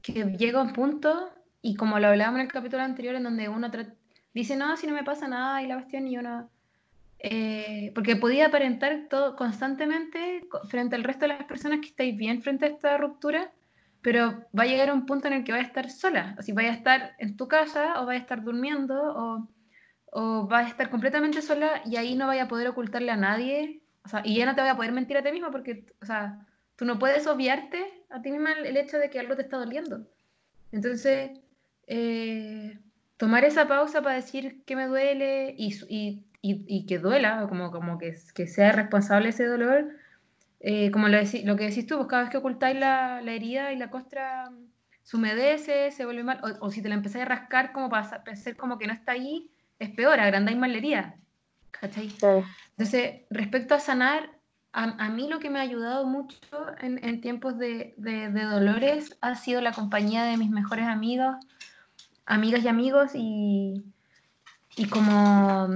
que 0.01 0.23
llega 0.37 0.61
un 0.61 0.73
punto, 0.73 1.29
y 1.61 1.75
como 1.75 1.99
lo 1.99 2.07
hablábamos 2.07 2.39
en 2.39 2.45
el 2.47 2.51
capítulo 2.51 2.83
anterior, 2.83 3.15
en 3.15 3.23
donde 3.23 3.49
uno 3.49 3.69
dice, 4.33 4.55
no, 4.55 4.77
si 4.77 4.87
no 4.87 4.93
me 4.93 5.03
pasa 5.03 5.27
nada, 5.27 5.61
y 5.61 5.67
la 5.67 5.75
cuestión, 5.75 6.07
y 6.07 6.17
uno 6.17 6.49
eh, 7.19 7.91
porque 7.95 8.15
podía 8.15 8.47
aparentar 8.47 9.07
todo 9.09 9.35
constantemente 9.35 10.47
frente 10.69 10.95
al 10.95 11.03
resto 11.03 11.21
de 11.21 11.29
las 11.29 11.45
personas 11.45 11.79
que 11.79 11.87
estáis 11.87 12.15
bien 12.15 12.41
frente 12.43 12.65
a 12.65 12.69
esta 12.69 12.97
ruptura, 12.97 13.51
pero 14.01 14.45
va 14.57 14.63
a 14.63 14.67
llegar 14.67 14.93
un 14.93 15.05
punto 15.05 15.27
en 15.27 15.33
el 15.33 15.43
que 15.43 15.51
vais 15.51 15.65
a 15.65 15.67
estar 15.67 15.89
sola, 15.89 16.35
así 16.37 16.51
vaya 16.51 16.69
a 16.69 16.75
estar 16.75 17.15
en 17.17 17.35
tu 17.35 17.47
casa 17.47 17.99
o 18.01 18.05
vais 18.05 18.19
a 18.19 18.21
estar 18.21 18.43
durmiendo 18.43 18.95
o, 18.95 19.47
o 20.11 20.47
vais 20.47 20.67
a 20.67 20.69
estar 20.69 20.89
completamente 20.91 21.41
sola 21.41 21.81
y 21.85 21.95
ahí 21.95 22.15
no 22.15 22.27
vaya 22.27 22.43
a 22.43 22.47
poder 22.47 22.67
ocultarle 22.67 23.11
a 23.11 23.17
nadie, 23.17 23.81
y 24.23 24.35
ya 24.35 24.45
no 24.45 24.55
te 24.55 24.61
voy 24.61 24.69
a 24.69 24.75
poder 24.75 24.91
mentir 24.91 25.17
a 25.17 25.23
ti 25.23 25.31
misma 25.31 25.51
porque, 25.51 25.85
o 26.01 26.05
sea, 26.05 26.45
tú 26.75 26.85
no 26.85 26.99
puedes 26.99 27.27
obviarte 27.27 27.85
a 28.09 28.21
ti 28.21 28.31
misma 28.31 28.53
el, 28.53 28.77
hecho 28.77 28.97
de 28.97 29.09
que 29.09 29.19
algo 29.19 29.35
te 29.35 29.43
está 29.43 29.57
doliendo. 29.57 30.05
Entonces, 30.71 31.31
eh, 31.87 32.79
tomar 33.17 33.45
esa 33.45 33.67
pausa 33.67 34.01
para 34.01 34.15
decir 34.15 34.63
que 34.65 34.75
me 34.75 34.87
duele 34.87 35.55
y, 35.57 35.73
y 35.89 36.27
y, 36.41 36.85
que 36.85 36.99
duela, 36.99 37.45
como, 37.49 37.71
como 37.71 37.97
que, 37.97 38.15
que 38.33 38.47
sea 38.47 38.71
responsable 38.71 39.29
ese 39.29 39.45
dolor, 39.45 39.89
eh, 40.59 40.91
como 40.91 41.07
lo, 41.07 41.17
lo, 41.17 41.55
que 41.55 41.69
decís 41.69 41.87
tú, 41.87 41.97
pues 41.97 42.07
cada 42.07 42.23
vez 42.23 42.31
que 42.31 42.37
ocultáis 42.37 42.79
la, 42.79 43.21
la, 43.21 43.31
herida 43.33 43.73
y 43.73 43.77
la 43.77 43.89
costra 43.89 44.51
se 45.03 45.17
humedece, 45.17 45.91
se 45.91 46.05
vuelve 46.05 46.23
mal, 46.23 46.39
o, 46.59 46.71
si 46.71 46.81
te 46.81 46.89
la 46.89 46.95
empezáis 46.95 47.25
a 47.25 47.27
rascar 47.27 47.71
como 47.71 47.89
para 47.89 48.23
hacer 48.31 48.55
como 48.55 48.77
que 48.77 48.87
no 48.87 48.93
está 48.93 49.13
ahí, 49.13 49.49
es 49.79 49.89
peor, 49.89 50.19
agrandáis 50.19 50.57
más 50.57 50.69
la 50.69 50.77
herida. 50.77 51.15
¿Cachai? 51.81 52.11
Entonces, 52.71 53.21
respecto 53.29 53.75
a 53.75 53.79
sanar, 53.79 54.31
a, 54.73 54.83
a, 54.83 55.09
mí 55.09 55.27
lo 55.27 55.39
que 55.39 55.49
me 55.49 55.59
ha 55.59 55.63
ayudado 55.63 56.05
mucho 56.05 56.37
en, 56.79 57.03
en 57.03 57.21
tiempos 57.21 57.57
de, 57.57 57.93
de, 57.97 58.29
de, 58.29 58.43
dolores 58.43 59.17
ha 59.21 59.35
sido 59.35 59.61
la 59.61 59.71
compañía 59.71 60.23
de 60.23 60.37
mis 60.37 60.49
mejores 60.49 60.85
amigos, 60.87 61.35
amigas 62.25 62.63
y 62.63 62.67
amigos, 62.67 63.11
y, 63.15 63.83
y 64.75 64.87
como 64.87 65.67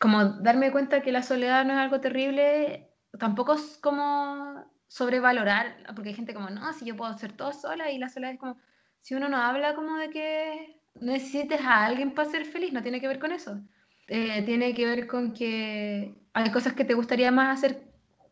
como 0.00 0.24
darme 0.24 0.72
cuenta 0.72 1.02
que 1.02 1.12
la 1.12 1.22
soledad 1.22 1.64
no 1.64 1.72
es 1.72 1.78
algo 1.78 2.00
terrible 2.00 2.90
tampoco 3.18 3.54
es 3.54 3.78
como 3.80 4.64
sobrevalorar, 4.88 5.76
porque 5.94 6.10
hay 6.10 6.14
gente 6.14 6.34
como, 6.34 6.50
no, 6.50 6.72
si 6.72 6.84
yo 6.84 6.96
puedo 6.96 7.10
hacer 7.10 7.32
todo 7.32 7.52
sola 7.52 7.90
y 7.90 7.98
la 7.98 8.08
soledad 8.08 8.34
es 8.34 8.38
como, 8.38 8.58
si 9.00 9.14
uno 9.14 9.28
no 9.28 9.38
habla 9.38 9.74
como 9.74 9.96
de 9.96 10.10
que 10.10 10.80
necesites 11.00 11.60
a 11.60 11.84
alguien 11.84 12.14
para 12.14 12.30
ser 12.30 12.44
feliz, 12.44 12.72
no 12.72 12.82
tiene 12.82 13.00
que 13.00 13.08
ver 13.08 13.18
con 13.18 13.32
eso. 13.32 13.60
Eh, 14.08 14.42
tiene 14.42 14.74
que 14.74 14.84
ver 14.84 15.06
con 15.06 15.32
que 15.32 16.14
hay 16.34 16.50
cosas 16.50 16.74
que 16.74 16.84
te 16.84 16.94
gustaría 16.94 17.30
más 17.30 17.58
hacer 17.58 17.82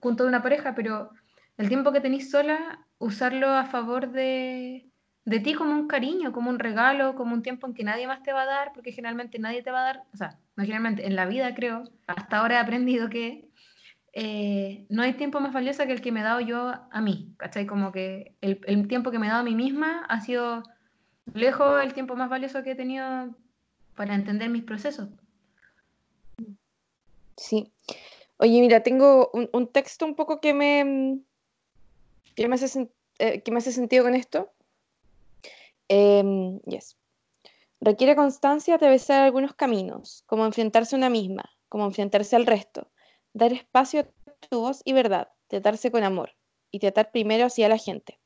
junto 0.00 0.24
de 0.24 0.28
una 0.28 0.42
pareja, 0.42 0.74
pero 0.74 1.10
el 1.56 1.68
tiempo 1.68 1.92
que 1.92 2.00
tenés 2.00 2.30
sola, 2.30 2.84
usarlo 2.98 3.48
a 3.48 3.64
favor 3.64 4.10
de, 4.12 4.90
de 5.24 5.40
ti 5.40 5.54
como 5.54 5.72
un 5.72 5.88
cariño, 5.88 6.32
como 6.32 6.50
un 6.50 6.58
regalo, 6.58 7.14
como 7.14 7.34
un 7.34 7.42
tiempo 7.42 7.66
en 7.66 7.74
que 7.74 7.84
nadie 7.84 8.06
más 8.06 8.22
te 8.22 8.32
va 8.32 8.42
a 8.42 8.46
dar, 8.46 8.72
porque 8.74 8.92
generalmente 8.92 9.38
nadie 9.38 9.62
te 9.62 9.70
va 9.70 9.80
a 9.80 9.84
dar, 9.84 10.02
o 10.12 10.16
sea, 10.16 10.38
no 10.56 10.64
generalmente, 10.64 11.06
en 11.06 11.16
la 11.16 11.26
vida 11.26 11.54
creo, 11.54 11.84
hasta 12.06 12.38
ahora 12.38 12.56
he 12.56 12.58
aprendido 12.58 13.08
que 13.08 13.48
eh, 14.12 14.86
no 14.90 15.02
hay 15.02 15.14
tiempo 15.14 15.40
más 15.40 15.52
valioso 15.52 15.86
que 15.86 15.92
el 15.92 16.02
que 16.02 16.12
me 16.12 16.20
he 16.20 16.24
dado 16.24 16.40
yo 16.40 16.72
a 16.90 17.00
mí, 17.00 17.34
¿cachai? 17.38 17.66
Como 17.66 17.92
que 17.92 18.36
el, 18.40 18.60
el, 18.66 18.86
tiempo 18.88 19.10
que 19.10 19.18
me 19.18 19.26
he 19.26 19.30
dado 19.30 19.40
a 19.40 19.44
mí 19.44 19.54
misma 19.54 20.04
ha 20.08 20.20
sido 20.20 20.62
lejos 21.32 21.82
el 21.82 21.94
tiempo 21.94 22.14
más 22.16 22.28
valioso 22.28 22.62
que 22.62 22.72
he 22.72 22.74
tenido 22.74 23.34
para 23.94 24.14
entender 24.14 24.50
mis 24.50 24.64
procesos. 24.64 25.08
Sí. 27.36 27.72
Oye, 28.38 28.60
mira, 28.60 28.82
tengo 28.82 29.30
un, 29.32 29.48
un 29.52 29.66
texto 29.68 30.04
un 30.04 30.14
poco 30.14 30.40
que 30.40 30.54
me, 30.54 31.20
que 32.34 32.48
me, 32.48 32.54
hace, 32.54 32.88
eh, 33.18 33.42
que 33.42 33.52
me 33.52 33.58
hace 33.58 33.72
sentido 33.72 34.04
con 34.04 34.14
esto. 34.14 34.50
Eh, 35.88 36.60
yes. 36.66 36.96
Requiere 37.80 38.16
constancia 38.16 38.74
atravesar 38.74 39.22
algunos 39.22 39.54
caminos, 39.54 40.22
como 40.26 40.46
enfrentarse 40.46 40.94
a 40.94 40.98
una 40.98 41.10
misma, 41.10 41.50
como 41.68 41.84
enfrentarse 41.84 42.36
al 42.36 42.46
resto, 42.46 42.88
dar 43.32 43.52
espacio 43.52 44.00
a 44.00 44.46
tu 44.48 44.60
voz 44.60 44.82
y 44.84 44.92
verdad, 44.92 45.28
tratarse 45.48 45.90
con 45.90 46.04
amor 46.04 46.30
y 46.70 46.78
tratar 46.78 47.10
primero 47.10 47.46
hacia 47.46 47.68
la 47.68 47.78
gente. 47.78 48.20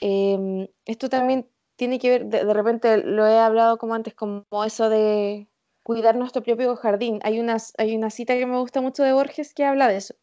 Eh, 0.00 0.68
esto 0.84 1.08
también 1.08 1.48
tiene 1.76 1.98
que 1.98 2.10
ver, 2.10 2.26
de, 2.26 2.44
de, 2.44 2.54
repente 2.54 2.98
lo 2.98 3.26
he 3.26 3.38
hablado 3.38 3.78
como 3.78 3.94
antes, 3.94 4.14
como 4.14 4.44
eso 4.64 4.88
de 4.88 5.48
cuidar 5.84 6.16
nuestro 6.16 6.42
propio 6.42 6.74
jardín. 6.74 7.20
Hay 7.22 7.38
una, 7.38 7.58
hay 7.78 7.94
una 7.94 8.10
cita 8.10 8.34
que 8.34 8.46
me 8.46 8.58
gusta 8.58 8.80
mucho 8.80 9.04
de 9.04 9.12
Borges 9.12 9.54
que 9.54 9.64
habla 9.64 9.86
de 9.86 9.98
eso. 9.98 10.14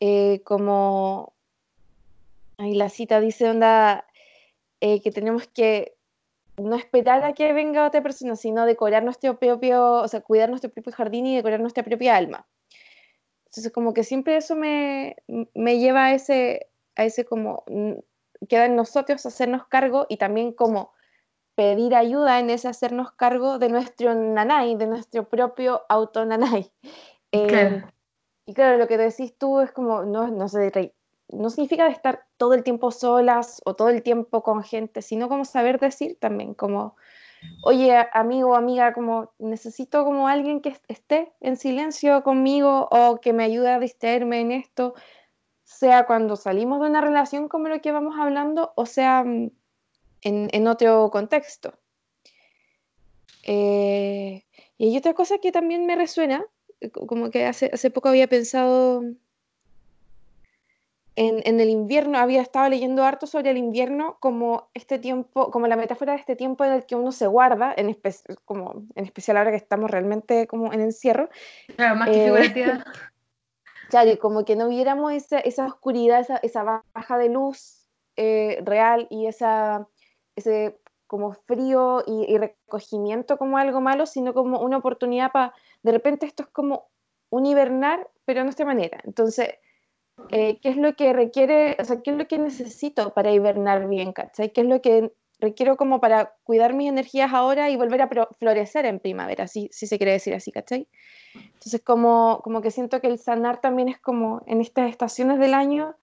Eh, 0.00 0.40
como, 0.44 1.34
ahí 2.58 2.74
la 2.74 2.88
cita 2.88 3.20
dice, 3.20 3.48
onda, 3.48 4.04
eh, 4.80 5.00
que 5.02 5.12
tenemos 5.12 5.46
que 5.46 5.94
no 6.56 6.74
esperar 6.74 7.22
a 7.22 7.34
que 7.34 7.52
venga 7.52 7.86
otra 7.86 8.02
persona, 8.02 8.34
sino 8.34 8.66
decorar 8.66 9.04
nuestro 9.04 9.38
propio, 9.38 10.02
o 10.02 10.08
sea, 10.08 10.22
cuidar 10.22 10.48
nuestro 10.48 10.70
propio 10.70 10.92
jardín 10.92 11.26
y 11.26 11.36
decorar 11.36 11.60
nuestra 11.60 11.84
propia 11.84 12.16
alma. 12.16 12.48
Entonces, 13.44 13.72
como 13.72 13.92
que 13.92 14.04
siempre 14.04 14.36
eso 14.36 14.56
me, 14.56 15.16
me 15.54 15.78
lleva 15.78 16.06
a 16.06 16.14
ese, 16.14 16.70
a 16.96 17.04
ese 17.04 17.26
como, 17.26 17.64
queda 18.48 18.64
en 18.64 18.74
nosotros 18.74 19.24
hacernos 19.26 19.66
cargo 19.66 20.06
y 20.08 20.16
también 20.16 20.52
como 20.52 20.92
pedir 21.54 21.94
ayuda 21.94 22.38
en 22.38 22.50
ese 22.50 22.68
hacernos 22.68 23.12
cargo 23.12 23.58
de 23.58 23.68
nuestro 23.68 24.14
nanay, 24.14 24.76
de 24.76 24.86
nuestro 24.86 25.28
propio 25.28 25.82
auto 25.88 26.24
nanay. 26.24 26.70
Eh, 27.34 27.46
claro. 27.46 27.82
Y 28.44 28.52
claro, 28.52 28.76
lo 28.76 28.86
que 28.86 28.98
decís 28.98 29.38
tú 29.38 29.60
es 29.60 29.72
como, 29.72 30.04
no, 30.04 30.28
no 30.28 30.48
sé, 30.48 30.92
no 31.28 31.48
significa 31.48 31.86
estar 31.88 32.26
todo 32.36 32.54
el 32.54 32.62
tiempo 32.62 32.90
solas 32.90 33.62
o 33.64 33.74
todo 33.74 33.88
el 33.88 34.02
tiempo 34.02 34.42
con 34.42 34.62
gente, 34.62 35.00
sino 35.00 35.30
como 35.30 35.46
saber 35.46 35.80
decir 35.80 36.18
también, 36.20 36.52
como, 36.52 36.96
oye, 37.62 37.96
amigo 38.12 38.50
o 38.50 38.54
amiga, 38.54 38.92
como 38.92 39.32
necesito 39.38 40.04
como 40.04 40.28
alguien 40.28 40.60
que 40.60 40.76
esté 40.88 41.32
en 41.40 41.56
silencio 41.56 42.22
conmigo 42.22 42.88
o 42.90 43.20
que 43.20 43.32
me 43.32 43.44
ayude 43.44 43.70
a 43.70 43.78
distraerme 43.78 44.40
en 44.40 44.52
esto, 44.52 44.94
sea 45.64 46.04
cuando 46.04 46.36
salimos 46.36 46.80
de 46.80 46.88
una 46.88 47.00
relación 47.00 47.48
como 47.48 47.68
lo 47.68 47.80
que 47.80 47.92
vamos 47.92 48.16
hablando, 48.18 48.72
o 48.76 48.84
sea 48.84 49.24
mm, 49.24 49.50
en, 50.22 50.48
en 50.52 50.66
otro 50.66 51.10
contexto. 51.10 51.74
Eh, 53.44 54.44
y 54.78 54.88
hay 54.88 54.96
otra 54.96 55.14
cosa 55.14 55.38
que 55.38 55.52
también 55.52 55.86
me 55.86 55.96
resuena, 55.96 56.44
como 57.06 57.30
que 57.30 57.46
hace, 57.46 57.70
hace 57.72 57.90
poco 57.90 58.08
había 58.08 58.28
pensado 58.28 59.02
en, 61.14 61.42
en, 61.44 61.60
el 61.60 61.68
invierno, 61.68 62.18
había 62.18 62.40
estado 62.40 62.68
leyendo 62.68 63.04
harto 63.04 63.26
sobre 63.26 63.50
el 63.50 63.58
invierno 63.58 64.16
como 64.20 64.70
este 64.74 64.98
tiempo, 64.98 65.50
como 65.50 65.66
la 65.66 65.76
metáfora 65.76 66.14
de 66.14 66.20
este 66.20 66.36
tiempo 66.36 66.64
en 66.64 66.72
el 66.72 66.86
que 66.86 66.96
uno 66.96 67.12
se 67.12 67.26
guarda, 67.26 67.74
en, 67.76 67.90
espe 67.90 68.14
como, 68.44 68.84
en 68.94 69.04
especial 69.04 69.36
ahora 69.36 69.50
que 69.50 69.56
estamos 69.56 69.90
realmente 69.90 70.46
como 70.46 70.72
en 70.72 70.80
encierro. 70.80 71.28
Claro, 71.76 71.96
más 71.96 72.08
que 72.08 72.26
eh, 72.26 72.78
Claro, 73.90 74.18
como 74.18 74.46
que 74.46 74.56
no 74.56 74.68
viéramos 74.68 75.12
esa, 75.12 75.38
esa 75.38 75.66
oscuridad, 75.66 76.20
esa, 76.20 76.38
esa, 76.38 76.82
baja 76.94 77.18
de 77.18 77.28
luz 77.28 77.86
eh, 78.16 78.62
real 78.64 79.06
y 79.10 79.26
esa, 79.26 79.86
ese 80.36 80.78
como 81.06 81.34
frío 81.34 82.02
y, 82.06 82.32
y, 82.32 82.38
recogimiento 82.38 83.36
como 83.36 83.58
algo 83.58 83.82
malo, 83.82 84.06
sino 84.06 84.32
como 84.32 84.60
una 84.60 84.78
oportunidad 84.78 85.30
para, 85.30 85.52
de 85.82 85.92
repente 85.92 86.24
esto 86.24 86.44
es 86.44 86.48
como 86.48 86.86
un 87.28 87.44
hibernar, 87.44 88.08
pero 88.24 88.40
de 88.40 88.44
nuestra 88.44 88.64
manera. 88.64 88.98
Entonces, 89.04 89.50
eh, 90.30 90.58
qué 90.60 90.68
es 90.70 90.76
lo 90.76 90.94
que 90.94 91.12
requiere, 91.12 91.76
o 91.78 91.84
sea, 91.84 92.00
qué 92.02 92.10
es 92.10 92.16
lo 92.16 92.26
que 92.28 92.38
necesito 92.38 93.12
para 93.14 93.32
hibernar 93.32 93.88
bien, 93.88 94.12
¿cachai? 94.12 94.52
¿Qué 94.52 94.62
es 94.62 94.66
lo 94.66 94.80
que 94.80 95.12
requiero 95.38 95.76
como 95.76 96.00
para 96.00 96.36
cuidar 96.44 96.72
mis 96.72 96.88
energías 96.88 97.32
ahora 97.32 97.68
y 97.68 97.76
volver 97.76 98.02
a 98.02 98.08
florecer 98.38 98.86
en 98.86 99.00
primavera, 99.00 99.48
si, 99.48 99.68
si 99.72 99.86
se 99.86 99.98
quiere 99.98 100.12
decir 100.12 100.34
así, 100.34 100.52
¿cachai? 100.52 100.88
Entonces, 101.34 101.80
como, 101.82 102.40
como 102.44 102.60
que 102.60 102.70
siento 102.70 103.00
que 103.00 103.08
el 103.08 103.18
sanar 103.18 103.60
también 103.60 103.88
es 103.88 103.98
como 103.98 104.42
en 104.46 104.60
estas 104.60 104.88
estaciones 104.88 105.38
del 105.38 105.54
año, 105.54 105.96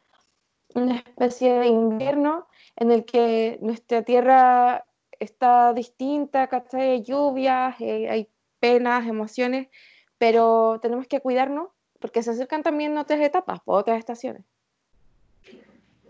una 0.75 0.95
especie 0.95 1.53
de 1.53 1.67
invierno 1.67 2.47
en 2.75 2.91
el 2.91 3.05
que 3.05 3.57
nuestra 3.61 4.03
tierra 4.03 4.85
está 5.19 5.73
distinta, 5.73 6.47
¿cachai? 6.47 6.89
Hay 6.89 7.03
lluvias, 7.03 7.75
eh, 7.79 8.09
hay 8.09 8.29
penas, 8.59 9.07
emociones, 9.07 9.67
pero 10.17 10.79
tenemos 10.81 11.07
que 11.07 11.19
cuidarnos 11.19 11.69
porque 11.99 12.23
se 12.23 12.31
acercan 12.31 12.63
también 12.63 12.97
otras 12.97 13.19
etapas, 13.19 13.59
otras 13.65 13.99
estaciones. 13.99 14.43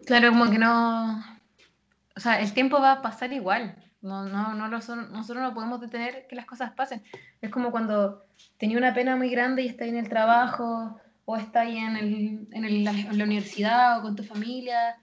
Claro, 0.05 0.29
como 0.29 0.49
que 0.49 0.57
no, 0.57 1.23
o 2.15 2.19
sea, 2.19 2.39
el 2.41 2.53
tiempo 2.53 2.79
va 2.79 2.93
a 2.93 3.01
pasar 3.01 3.33
igual, 3.33 3.75
no, 4.01 4.25
no, 4.25 4.53
no 4.53 4.67
nosotros 4.69 5.37
no 5.37 5.53
podemos 5.53 5.81
detener 5.81 6.25
que 6.27 6.35
las 6.35 6.45
cosas 6.45 6.71
pasen. 6.71 7.03
Es 7.41 7.49
como 7.49 7.71
cuando 7.71 8.23
tenía 8.57 8.77
una 8.77 8.93
pena 8.93 9.15
muy 9.15 9.29
grande 9.29 9.63
y 9.63 9.67
está 9.67 9.85
en 9.85 9.97
el 9.97 10.07
trabajo, 10.07 10.99
o 11.31 11.37
está 11.37 11.61
ahí 11.61 11.77
en, 11.77 11.95
el, 11.95 12.47
en, 12.53 12.83
la 12.83 13.23
universidad 13.23 13.99
o 13.99 14.01
con 14.01 14.15
tu 14.15 14.23
familia, 14.23 14.97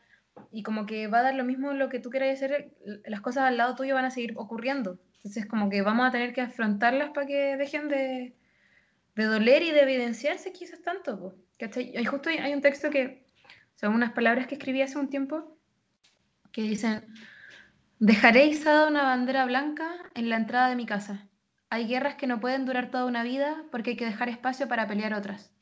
y 0.50 0.64
como 0.64 0.84
que 0.84 1.06
va 1.06 1.20
a 1.20 1.22
dar 1.22 1.36
lo 1.36 1.44
mismo 1.44 1.72
lo 1.72 1.88
que 1.88 2.00
tú 2.00 2.10
quieras 2.10 2.34
hacer, 2.34 2.72
las 3.04 3.20
cosas 3.20 3.44
al 3.44 3.56
lado 3.56 3.76
tuyo 3.76 3.94
van 3.94 4.06
a 4.06 4.10
seguir 4.10 4.32
ocurriendo. 4.36 4.98
Entonces, 5.18 5.46
como 5.46 5.70
que 5.70 5.82
vamos 5.82 6.04
a 6.04 6.10
tener 6.10 6.32
que 6.32 6.40
afrontarlas 6.40 7.10
para 7.10 7.28
que 7.28 7.56
dejen 7.56 7.86
de, 7.86 8.34
de 9.14 9.24
doler 9.24 9.62
y 9.62 9.70
de 9.70 9.82
evidenciarse 9.82 10.52
quizás 10.52 10.82
tanto. 10.82 11.36
¿cachai? 11.60 12.04
justo 12.04 12.28
hay 12.28 12.52
un 12.52 12.60
texto 12.60 12.90
que 12.90 13.24
son 13.76 13.94
unas 13.94 14.10
palabras 14.10 14.48
que 14.48 14.56
escribí 14.56 14.82
hace 14.82 14.98
un 14.98 15.08
tiempo 15.08 15.56
que 16.50 16.62
dicen, 16.62 17.06
dejaré 18.00 18.46
izada 18.46 18.88
una 18.88 19.04
bandera 19.04 19.44
blanca 19.44 19.88
en 20.16 20.28
la 20.28 20.36
entrada 20.36 20.70
de 20.70 20.74
mi 20.74 20.86
casa. 20.86 21.28
Hay 21.70 21.86
guerras 21.86 22.16
que 22.16 22.26
no 22.26 22.40
pueden 22.40 22.66
durar 22.66 22.90
toda 22.90 23.04
una 23.04 23.22
vida 23.22 23.62
porque 23.70 23.90
hay 23.90 23.96
que 23.96 24.06
dejar 24.06 24.28
espacio 24.28 24.66
para 24.66 24.88
pelear 24.88 25.14
otras. 25.14 25.52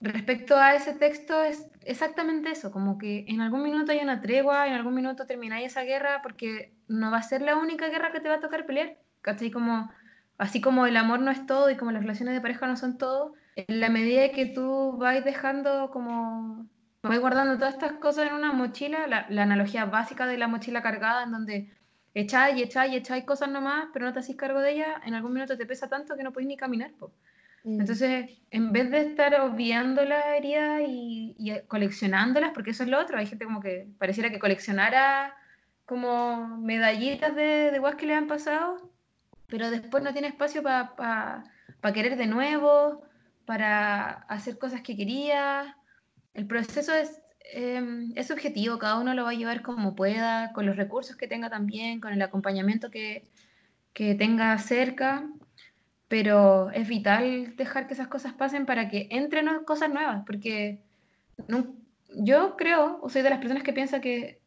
Respecto 0.00 0.56
a 0.56 0.74
ese 0.74 0.94
texto 0.94 1.42
es 1.42 1.68
exactamente 1.84 2.50
eso, 2.50 2.70
como 2.70 2.96
que 2.96 3.26
en 3.28 3.42
algún 3.42 3.62
minuto 3.62 3.92
hay 3.92 3.98
una 3.98 4.22
tregua, 4.22 4.66
en 4.66 4.72
algún 4.72 4.94
minuto 4.94 5.26
termináis 5.26 5.66
esa 5.66 5.82
guerra 5.82 6.20
porque 6.22 6.72
no 6.88 7.10
va 7.10 7.18
a 7.18 7.22
ser 7.22 7.42
la 7.42 7.56
única 7.56 7.88
guerra 7.88 8.10
que 8.10 8.20
te 8.20 8.30
va 8.30 8.36
a 8.36 8.40
tocar 8.40 8.64
pelear, 8.64 8.96
¿cachai? 9.20 9.50
Como 9.50 9.90
así 10.38 10.62
como 10.62 10.86
el 10.86 10.96
amor 10.96 11.20
no 11.20 11.30
es 11.30 11.44
todo 11.46 11.70
y 11.70 11.76
como 11.76 11.92
las 11.92 12.00
relaciones 12.00 12.34
de 12.34 12.40
pareja 12.40 12.66
no 12.66 12.78
son 12.78 12.96
todo, 12.96 13.34
en 13.56 13.80
la 13.80 13.90
medida 13.90 14.30
que 14.30 14.46
tú 14.46 14.96
vas 14.96 15.22
dejando 15.22 15.90
como, 15.90 16.66
vas 17.02 17.18
guardando 17.18 17.58
todas 17.58 17.74
estas 17.74 17.92
cosas 17.94 18.28
en 18.28 18.34
una 18.34 18.52
mochila, 18.52 19.06
la, 19.06 19.42
analogía 19.42 19.84
básica 19.84 20.26
de 20.26 20.38
la 20.38 20.48
mochila 20.48 20.80
cargada, 20.80 21.24
en 21.24 21.32
donde 21.32 21.72
echáis 22.14 22.56
y 22.56 22.62
echáis 22.62 22.94
y 22.94 22.96
echáis 22.96 23.24
cosas 23.24 23.50
nomás, 23.50 23.88
pero 23.92 24.06
no 24.06 24.14
te 24.14 24.20
haces 24.20 24.36
cargo 24.36 24.60
de 24.60 24.72
ellas, 24.72 25.00
en 25.04 25.12
algún 25.12 25.34
minuto 25.34 25.58
te 25.58 25.66
pesa 25.66 25.88
tanto 25.88 26.16
que 26.16 26.22
no 26.22 26.32
puedes 26.32 26.48
ni 26.48 26.56
caminar. 26.56 26.92
Mm. 27.64 27.80
Entonces, 27.80 28.30
en 28.50 28.72
vez 28.72 28.90
de 28.90 29.00
estar 29.00 29.38
obviando 29.40 30.04
las 30.04 30.24
heridas 30.36 30.82
y, 30.86 31.34
y, 31.38 31.60
coleccionándolas, 31.68 32.52
porque 32.54 32.70
eso 32.70 32.82
es 32.82 32.88
lo 32.88 32.98
otro, 32.98 33.18
hay 33.18 33.26
gente 33.26 33.44
como 33.44 33.60
que 33.60 33.88
pareciera 33.98 34.30
que 34.30 34.38
coleccionara 34.38 35.34
como 35.86 36.58
medallitas 36.58 37.34
de, 37.34 37.70
de 37.70 37.78
guas 37.78 37.96
que 37.96 38.06
le 38.06 38.14
han 38.14 38.28
pasado, 38.28 38.90
pero 39.48 39.70
después 39.70 40.02
no 40.02 40.12
tiene 40.12 40.28
espacio 40.28 40.62
para 40.62 40.94
pa, 40.94 41.92
querer 41.92 42.16
de 42.16 42.26
nuevo, 42.26 43.02
para 43.44 44.10
hacer 44.28 44.58
cosas 44.58 44.82
que 44.82 44.96
quería. 44.96 45.76
El 46.32 46.46
proceso 46.46 46.94
es, 46.94 47.20
eh, 47.52 48.08
es 48.14 48.28
subjetivo, 48.28 48.78
cada 48.78 49.00
uno 49.00 49.14
lo 49.14 49.24
va 49.24 49.30
a 49.30 49.34
llevar 49.34 49.62
como 49.62 49.96
pueda, 49.96 50.52
con 50.52 50.66
los 50.66 50.76
recursos 50.76 51.16
que 51.16 51.26
tenga 51.26 51.50
también, 51.50 52.00
con 52.00 52.12
el 52.12 52.22
acompañamiento 52.22 52.90
que, 52.90 53.24
que 53.92 54.14
tenga 54.14 54.56
cerca, 54.58 55.28
pero 56.10 56.72
es 56.72 56.88
vital 56.88 57.54
dejar 57.54 57.86
que 57.86 57.94
esas 57.94 58.08
cosas 58.08 58.32
pasen 58.32 58.66
para 58.66 58.88
que 58.88 59.06
entren 59.12 59.46
cosas 59.64 59.90
nuevas, 59.90 60.24
porque 60.26 60.82
yo 62.08 62.56
creo, 62.56 62.98
o 63.00 63.08
soy 63.08 63.22
de 63.22 63.30
las 63.30 63.38
personas 63.38 63.62
que 63.62 63.72
piensa 63.72 64.00
que 64.00 64.40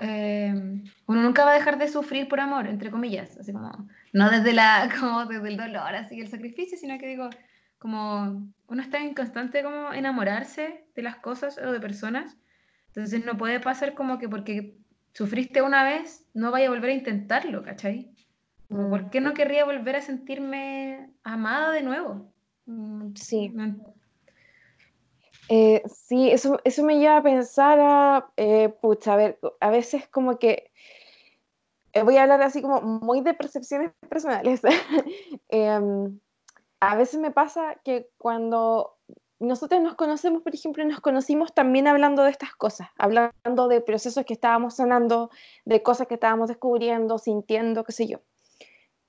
eh, 0.00 0.52
uno 1.06 1.22
nunca 1.22 1.44
va 1.44 1.52
a 1.52 1.54
dejar 1.54 1.78
de 1.78 1.86
sufrir 1.86 2.26
por 2.26 2.40
amor, 2.40 2.66
entre 2.66 2.90
comillas, 2.90 3.36
así 3.38 3.52
como, 3.52 3.88
no 4.12 4.28
desde, 4.28 4.52
la, 4.54 4.92
como 4.98 5.24
desde 5.26 5.46
el 5.46 5.56
dolor, 5.56 5.94
así 5.94 6.20
el 6.20 6.26
sacrificio, 6.26 6.76
sino 6.76 6.98
que 6.98 7.06
digo, 7.06 7.30
como 7.78 8.50
uno 8.66 8.82
está 8.82 8.98
en 8.98 9.14
constante 9.14 9.62
como 9.62 9.92
enamorarse 9.92 10.84
de 10.96 11.02
las 11.02 11.14
cosas 11.18 11.58
o 11.58 11.70
de 11.70 11.78
personas, 11.78 12.36
entonces 12.88 13.24
no 13.24 13.36
puede 13.36 13.60
pasar 13.60 13.94
como 13.94 14.18
que 14.18 14.28
porque 14.28 14.76
sufriste 15.12 15.62
una 15.62 15.84
vez, 15.84 16.26
no 16.34 16.50
vaya 16.50 16.66
a 16.66 16.70
volver 16.70 16.90
a 16.90 16.94
intentarlo, 16.94 17.62
¿cachai? 17.62 18.13
¿Por 18.68 19.10
qué 19.10 19.20
no 19.20 19.30
mm. 19.30 19.34
querría 19.34 19.64
volver 19.64 19.96
a 19.96 20.00
sentirme 20.00 21.10
amada 21.22 21.70
de 21.72 21.82
nuevo? 21.82 22.32
Mm, 22.66 23.14
sí. 23.14 23.52
Eh, 25.48 25.82
sí, 25.86 26.30
eso, 26.30 26.58
eso 26.64 26.82
me 26.82 26.98
lleva 26.98 27.18
a 27.18 27.22
pensar 27.22 27.78
a, 27.80 28.30
eh, 28.36 28.70
pucha, 28.80 29.14
a 29.14 29.16
ver, 29.16 29.38
a 29.60 29.70
veces 29.70 30.08
como 30.08 30.38
que, 30.38 30.70
eh, 31.92 32.02
voy 32.02 32.16
a 32.16 32.22
hablar 32.22 32.42
así 32.42 32.62
como 32.62 32.80
muy 32.80 33.20
de 33.20 33.34
percepciones 33.34 33.92
personales. 34.08 34.62
Em, 35.48 36.18
a 36.80 36.96
veces 36.96 37.20
me 37.20 37.30
pasa 37.30 37.76
que 37.84 38.08
cuando 38.18 38.96
nosotros 39.38 39.80
nos 39.82 39.94
conocemos, 39.94 40.42
por 40.42 40.54
ejemplo, 40.54 40.84
nos 40.84 41.00
conocimos 41.00 41.54
también 41.54 41.86
hablando 41.86 42.22
de 42.22 42.30
estas 42.30 42.54
cosas, 42.54 42.88
hablando 42.98 43.68
de 43.68 43.80
procesos 43.80 44.24
que 44.24 44.34
estábamos 44.34 44.76
sanando, 44.76 45.30
de 45.64 45.82
cosas 45.82 46.06
que 46.08 46.14
estábamos 46.14 46.48
descubriendo, 46.48 47.18
sintiendo, 47.18 47.84
qué 47.84 47.92
sé 47.92 48.06
yo. 48.06 48.20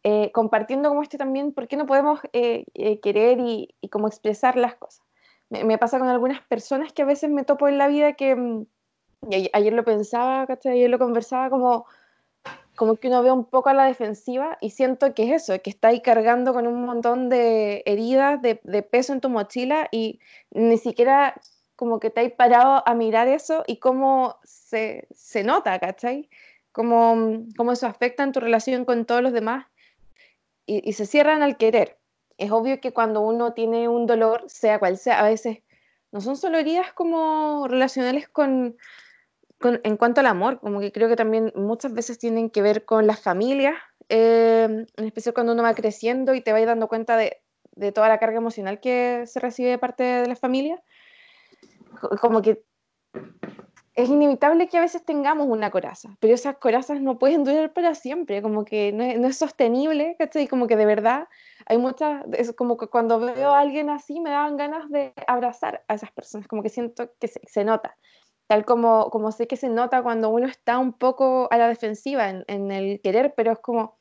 Eh, 0.07 0.31
compartiendo 0.33 0.89
como 0.89 1.01
este 1.01 1.17
también, 1.17 1.51
¿por 1.51 1.67
qué 1.67 1.77
no 1.77 1.87
podemos 1.87 2.19
eh, 2.31 2.65
eh, 2.75 2.99
querer 2.99 3.39
y, 3.39 3.75
y, 3.81 3.89
como 3.89 4.07
expresar 4.07 4.55
las 4.55 4.75
cosas? 4.75 5.03
Me, 5.49 5.79
pasa 5.79 5.97
con 5.97 6.07
algunas 6.09 6.41
personas 6.41 6.93
que 6.93 7.01
a 7.01 7.05
veces 7.05 7.31
me 7.31 7.43
topo 7.43 7.67
en 7.67 7.79
la 7.79 7.87
vida 7.87 8.13
que, 8.13 8.35
mm, 8.35 8.67
ayer 9.51 9.73
lo 9.73 9.83
pensaba, 9.83 10.45
ayer 10.65 10.91
lo 10.91 10.99
conversaba, 10.99 11.49
como, 11.49 11.87
como 12.75 12.97
que 12.97 13.07
uno 13.07 13.23
ve 13.23 13.31
un 13.31 13.45
poco 13.45 13.69
a 13.69 13.73
la 13.73 13.85
defensiva 13.85 14.59
y 14.61 14.69
siento 14.69 15.15
que 15.15 15.23
es 15.23 15.41
eso, 15.43 15.59
que 15.63 15.71
está 15.71 15.87
ahí 15.87 16.01
cargando 16.03 16.53
con 16.53 16.67
un 16.67 16.85
montón 16.85 17.29
de 17.29 17.81
heridas, 17.87 18.39
de, 18.43 18.57
peso 18.83 19.11
en 19.11 19.21
tu 19.21 19.29
mochila 19.29 19.87
y 19.91 20.19
ni 20.51 20.77
siquiera 20.77 21.41
como 21.75 21.99
que 21.99 22.11
te 22.11 22.19
hay 22.21 22.29
parado 22.29 22.83
a 22.87 22.93
mirar 22.93 23.27
eso 23.27 23.63
y 23.65 23.77
cómo 23.77 24.37
se, 24.43 25.07
se 25.09 25.43
nota, 25.43 25.79
¿cachai? 25.79 26.29
Cómo, 26.71 27.47
cómo 27.57 27.71
eso 27.71 27.87
afecta 27.87 28.21
en 28.23 28.33
tu 28.33 28.39
relación 28.39 28.85
con 28.85 29.05
todos 29.05 29.23
los 29.23 29.33
demás 29.33 29.65
y, 30.65 30.93
se 30.93 31.05
cierran 31.05 31.41
al 31.41 31.57
querer. 31.57 31.97
Es 32.37 32.51
obvio 32.51 32.81
que 32.81 32.91
cuando 32.91 33.21
uno 33.21 33.53
tiene 33.53 33.87
un 33.87 34.05
dolor, 34.05 34.43
sea 34.47 34.79
cual 34.79 34.97
sea, 34.97 35.19
a 35.19 35.29
veces 35.29 35.59
no 36.11 36.21
son 36.21 36.37
solo 36.37 36.57
heridas 36.57 36.93
como 36.93 37.67
relacionales 37.67 38.27
con, 38.29 38.77
en 39.61 39.97
cuanto 39.97 40.21
al 40.21 40.27
amor, 40.27 40.59
como 40.59 40.79
que 40.79 40.91
creo 40.91 41.07
que 41.07 41.15
también 41.15 41.51
muchas 41.55 41.93
veces 41.93 42.17
tienen 42.17 42.49
que 42.49 42.61
ver 42.61 42.85
con 42.85 43.07
las 43.07 43.21
familias, 43.21 43.75
eh, 44.09 44.85
en 44.95 45.05
especial 45.05 45.33
cuando 45.33 45.53
uno 45.53 45.63
va 45.63 45.73
creciendo 45.73 46.33
y 46.33 46.41
te 46.41 46.51
va 46.51 46.63
dando 46.65 46.87
cuenta 46.87 47.17
de, 47.17 47.41
de, 47.75 47.91
toda 47.91 48.09
la 48.09 48.19
carga 48.19 48.37
emocional 48.37 48.79
que 48.79 49.23
se 49.25 49.39
recibe 49.39 49.69
de 49.71 49.77
parte 49.79 50.03
de 50.03 50.27
la 50.27 50.35
familia. 50.35 50.81
Como 52.21 52.41
que 52.41 52.63
es 53.95 54.09
inevitable 54.09 54.67
que 54.67 54.77
a 54.77 54.81
veces 54.81 55.03
tengamos 55.05 55.47
una 55.47 55.71
coraza, 55.71 56.17
pero 56.19 56.33
esas 56.33 56.57
corazas 56.57 56.99
no 56.99 57.17
pueden 57.17 57.45
durar 57.45 57.71
para 57.71 57.95
siempre, 57.95 58.41
como 58.41 58.65
que 58.65 58.91
no 58.91 59.03
es, 59.03 59.17
no 59.17 59.27
es 59.27 59.37
sostenible, 59.37 60.17
¿cachai? 60.19 60.47
Como 60.47 60.67
que 60.67 60.75
de 60.75 60.85
verdad 60.85 61.29
hay 61.65 61.77
muchas, 61.77 62.25
es 62.33 62.53
como 62.53 62.75
que 62.75 62.87
cuando 62.87 63.19
veo 63.19 63.51
a 63.51 63.59
alguien 63.59 63.89
así 63.89 64.19
me 64.19 64.31
dan 64.31 64.57
ganas 64.57 64.89
de 64.89 65.13
abrazar 65.27 65.85
a 65.87 65.93
esas 65.93 66.11
personas, 66.11 66.47
como 66.47 66.61
que 66.61 66.69
siento 66.69 67.09
que 67.19 67.29
se, 67.29 67.39
se 67.47 67.63
nota, 67.63 67.95
tal 68.47 68.65
como, 68.65 69.09
como 69.11 69.31
sé 69.31 69.47
que 69.47 69.55
se 69.55 69.69
nota 69.69 70.03
cuando 70.03 70.29
uno 70.29 70.45
está 70.47 70.77
un 70.77 70.91
poco 70.91 71.47
a 71.49 71.57
la 71.57 71.69
defensiva 71.69 72.29
en, 72.29 72.43
en 72.47 72.71
el 72.71 72.99
querer, 73.01 73.33
pero 73.33 73.53
es 73.53 73.59
como 73.59 73.97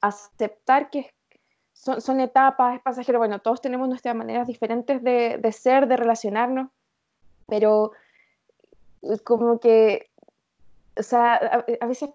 aceptar 0.00 0.88
que 0.88 1.12
son, 1.72 2.00
son, 2.00 2.20
etapas, 2.20 2.76
es 2.76 2.82
pasajero, 2.82 3.18
bueno, 3.18 3.40
todos 3.40 3.60
tenemos 3.60 3.88
nuestras 3.88 4.14
maneras 4.14 4.46
diferentes 4.46 5.02
de, 5.02 5.38
de 5.38 5.52
ser, 5.52 5.88
de 5.88 5.96
relacionarnos, 5.96 6.68
pero 7.48 7.92
como 9.24 9.60
que, 9.60 10.10
o 10.98 11.02
sea, 11.02 11.34
a, 11.80 11.86
veces 11.86 12.10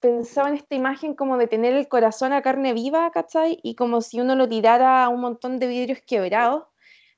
pensaba 0.00 0.48
en 0.48 0.56
esta 0.56 0.74
imagen 0.74 1.14
como 1.14 1.36
de 1.38 1.46
tener 1.46 1.74
el 1.74 1.88
corazón 1.88 2.32
a 2.32 2.42
carne 2.42 2.72
viva, 2.72 3.10
¿cachai? 3.12 3.58
Y 3.62 3.74
como 3.74 4.00
si 4.00 4.20
uno 4.20 4.34
lo 4.34 4.48
tirara 4.48 5.04
a 5.04 5.08
un 5.08 5.20
montón 5.20 5.58
de 5.58 5.68
vidrios 5.68 6.00
quebrados, 6.06 6.64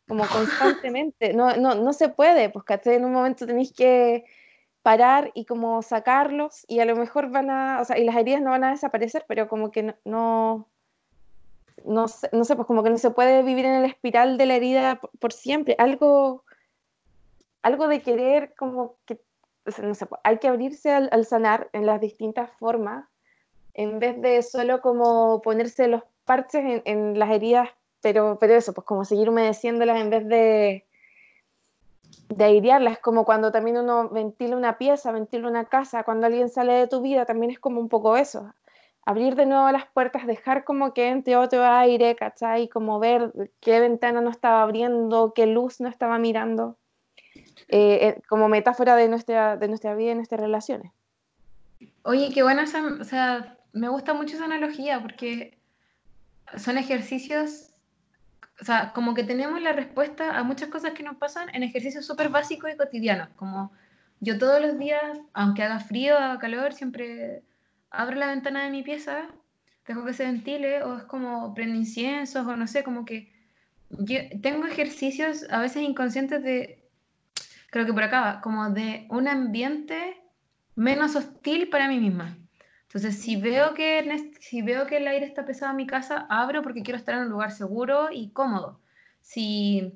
como 0.06 0.26
constantemente. 0.26 1.32
No, 1.34 1.56
no, 1.56 1.74
no 1.74 1.92
se 1.92 2.08
puede, 2.08 2.50
pues, 2.50 2.64
¿cachai? 2.64 2.96
En 2.96 3.04
un 3.04 3.12
momento 3.12 3.46
tenéis 3.46 3.72
que 3.72 4.24
parar 4.82 5.30
y 5.34 5.46
como 5.46 5.80
sacarlos 5.80 6.66
y 6.68 6.80
a 6.80 6.84
lo 6.84 6.94
mejor 6.94 7.30
van 7.30 7.48
a, 7.48 7.80
o 7.80 7.84
sea, 7.86 7.98
y 7.98 8.04
las 8.04 8.16
heridas 8.16 8.42
no 8.42 8.50
van 8.50 8.64
a 8.64 8.70
desaparecer, 8.72 9.24
pero 9.26 9.48
como 9.48 9.70
que 9.70 9.82
no, 9.82 9.94
no, 10.04 10.68
no, 11.86 12.08
sé, 12.08 12.28
no 12.32 12.44
sé, 12.44 12.54
pues 12.54 12.66
como 12.66 12.82
que 12.82 12.90
no 12.90 12.98
se 12.98 13.10
puede 13.10 13.42
vivir 13.42 13.64
en 13.64 13.76
el 13.76 13.84
espiral 13.86 14.36
de 14.36 14.46
la 14.46 14.56
herida 14.56 14.96
por, 15.00 15.10
por 15.18 15.32
siempre. 15.32 15.74
Algo 15.78 16.44
algo 17.64 17.88
de 17.88 18.02
querer 18.02 18.54
como 18.56 18.96
que, 19.06 19.18
no 19.82 19.94
sé, 19.94 20.06
hay 20.22 20.38
que 20.38 20.48
abrirse 20.48 20.92
al, 20.92 21.24
sanar 21.24 21.70
en 21.72 21.86
las 21.86 21.98
distintas 21.98 22.50
formas, 22.58 23.06
en 23.72 23.98
vez 23.98 24.20
de 24.20 24.42
solo 24.42 24.82
como 24.82 25.40
ponerse 25.40 25.88
los 25.88 26.02
parches 26.26 26.82
en, 26.84 27.18
las 27.18 27.30
heridas, 27.30 27.70
pero, 28.02 28.36
pero 28.38 28.54
eso, 28.54 28.74
pues 28.74 28.86
como 28.86 29.06
seguir 29.06 29.30
humedeciéndolas 29.30 29.98
en 29.98 30.10
vez 30.10 30.28
de, 30.28 30.84
de 32.28 32.44
airearlas, 32.44 32.98
como 32.98 33.24
cuando 33.24 33.50
también 33.50 33.78
uno 33.78 34.10
ventila 34.10 34.58
una 34.58 34.76
pieza, 34.76 35.10
ventila 35.10 35.48
una 35.48 35.64
casa, 35.64 36.04
cuando 36.04 36.26
alguien 36.26 36.50
sale 36.50 36.74
de 36.74 36.86
tu 36.86 37.00
vida, 37.00 37.24
también 37.24 37.50
es 37.50 37.58
como 37.58 37.80
un 37.80 37.88
poco 37.88 38.18
eso. 38.18 38.52
Abrir 39.06 39.36
de 39.36 39.46
nuevo 39.46 39.70
las 39.72 39.86
puertas, 39.86 40.26
dejar 40.26 40.64
como 40.64 40.92
que 40.92 41.08
entre 41.08 41.36
otro 41.36 41.64
aire, 41.64 42.14
¿cachai? 42.14 42.68
Como 42.68 42.98
ver 42.98 43.32
qué 43.60 43.80
ventana 43.80 44.20
no 44.20 44.28
estaba 44.28 44.62
abriendo, 44.62 45.32
qué 45.34 45.46
luz 45.46 45.80
no 45.80 45.88
estaba 45.88 46.18
mirando. 46.18 46.76
Eh, 47.68 47.98
eh, 48.08 48.22
como 48.28 48.48
metáfora 48.48 48.96
de 48.96 49.08
nuestra, 49.08 49.56
de 49.56 49.68
nuestra 49.68 49.94
vida 49.94 50.12
y 50.12 50.14
nuestras 50.14 50.40
relaciones. 50.40 50.92
Oye, 52.02 52.30
qué 52.32 52.42
buena, 52.42 52.64
o 52.64 53.04
sea, 53.04 53.58
me 53.72 53.88
gusta 53.88 54.14
mucho 54.14 54.36
esa 54.36 54.44
analogía 54.44 55.00
porque 55.00 55.58
son 56.56 56.78
ejercicios, 56.78 57.70
o 58.60 58.64
sea, 58.64 58.92
como 58.94 59.14
que 59.14 59.24
tenemos 59.24 59.60
la 59.60 59.72
respuesta 59.72 60.38
a 60.38 60.42
muchas 60.42 60.68
cosas 60.68 60.92
que 60.92 61.02
nos 61.02 61.16
pasan 61.16 61.48
en 61.54 61.62
ejercicios 61.62 62.06
súper 62.06 62.28
básicos 62.28 62.70
y 62.72 62.76
cotidianos, 62.76 63.28
como 63.36 63.72
yo 64.20 64.38
todos 64.38 64.60
los 64.60 64.78
días, 64.78 65.18
aunque 65.32 65.62
haga 65.62 65.80
frío, 65.80 66.16
haga 66.16 66.38
calor, 66.38 66.72
siempre 66.72 67.42
abro 67.90 68.16
la 68.16 68.28
ventana 68.28 68.64
de 68.64 68.70
mi 68.70 68.82
pieza, 68.82 69.28
dejo 69.86 70.04
que 70.04 70.14
se 70.14 70.24
ventile, 70.24 70.82
o 70.82 70.98
es 70.98 71.04
como 71.04 71.54
prendo 71.54 71.76
inciensos, 71.76 72.46
o 72.46 72.56
no 72.56 72.66
sé, 72.66 72.84
como 72.84 73.04
que 73.04 73.32
yo 73.90 74.20
tengo 74.42 74.66
ejercicios 74.66 75.46
a 75.50 75.60
veces 75.60 75.82
inconscientes 75.82 76.42
de 76.42 76.83
creo 77.74 77.86
que 77.86 77.92
por 77.92 78.04
acá 78.04 78.40
como 78.40 78.70
de 78.70 79.04
un 79.10 79.26
ambiente 79.26 80.22
menos 80.76 81.16
hostil 81.16 81.68
para 81.70 81.88
mí 81.88 81.98
misma. 81.98 82.38
Entonces, 82.84 83.20
si 83.20 83.34
veo, 83.34 83.74
que, 83.74 84.30
si 84.38 84.62
veo 84.62 84.86
que 84.86 84.98
el 84.98 85.08
aire 85.08 85.26
está 85.26 85.44
pesado 85.44 85.72
en 85.72 85.78
mi 85.78 85.84
casa, 85.84 86.24
abro 86.30 86.62
porque 86.62 86.84
quiero 86.84 86.98
estar 86.98 87.16
en 87.16 87.22
un 87.22 87.30
lugar 87.30 87.50
seguro 87.50 88.10
y 88.12 88.30
cómodo. 88.30 88.80
Si, 89.22 89.92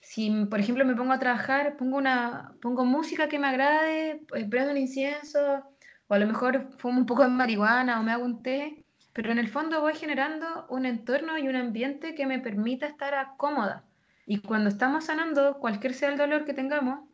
si 0.00 0.46
por 0.46 0.60
ejemplo, 0.60 0.86
me 0.86 0.94
pongo 0.94 1.12
a 1.12 1.18
trabajar, 1.18 1.76
pongo, 1.76 1.98
una, 1.98 2.54
pongo 2.62 2.86
música 2.86 3.28
que 3.28 3.38
me 3.38 3.48
agrade, 3.48 4.22
pues, 4.26 4.48
prendo 4.48 4.70
un 4.70 4.78
incienso, 4.78 5.62
o 6.08 6.14
a 6.14 6.18
lo 6.18 6.26
mejor 6.26 6.70
fumo 6.78 7.00
un 7.00 7.06
poco 7.06 7.22
de 7.22 7.28
marihuana 7.28 8.00
o 8.00 8.02
me 8.02 8.12
hago 8.12 8.24
un 8.24 8.42
té, 8.42 8.82
pero 9.12 9.30
en 9.30 9.38
el 9.38 9.48
fondo 9.48 9.82
voy 9.82 9.92
generando 9.92 10.64
un 10.70 10.86
entorno 10.86 11.36
y 11.36 11.48
un 11.48 11.56
ambiente 11.56 12.14
que 12.14 12.24
me 12.24 12.38
permita 12.38 12.86
estar 12.86 13.12
cómoda. 13.36 13.84
Y 14.24 14.38
cuando 14.38 14.70
estamos 14.70 15.04
sanando, 15.04 15.58
cualquier 15.58 15.92
sea 15.92 16.08
el 16.08 16.16
dolor 16.16 16.46
que 16.46 16.54
tengamos, 16.54 17.09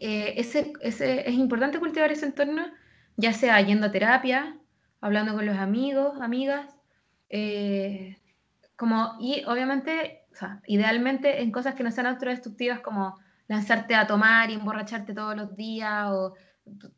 eh, 0.00 0.34
ese, 0.36 0.72
es 0.80 1.34
importante 1.34 1.78
cultivar 1.78 2.10
ese 2.12 2.26
entorno, 2.26 2.64
ya 3.16 3.32
sea 3.32 3.60
yendo 3.60 3.86
a 3.86 3.92
terapia, 3.92 4.56
hablando 5.00 5.34
con 5.34 5.46
los 5.46 5.58
amigos, 5.58 6.20
amigas, 6.20 6.74
eh, 7.28 8.18
como, 8.76 9.16
y 9.20 9.44
obviamente, 9.46 10.22
idealmente 10.66 11.42
en 11.42 11.52
cosas 11.52 11.74
que 11.74 11.82
no 11.82 11.90
sean 11.90 12.06
autodestructivas 12.06 12.80
como 12.80 13.18
lanzarte 13.48 13.94
a 13.94 14.06
tomar 14.06 14.50
y 14.50 14.54
emborracharte 14.54 15.14
todos 15.14 15.36
los 15.36 15.54
días 15.56 16.08
o 16.10 16.34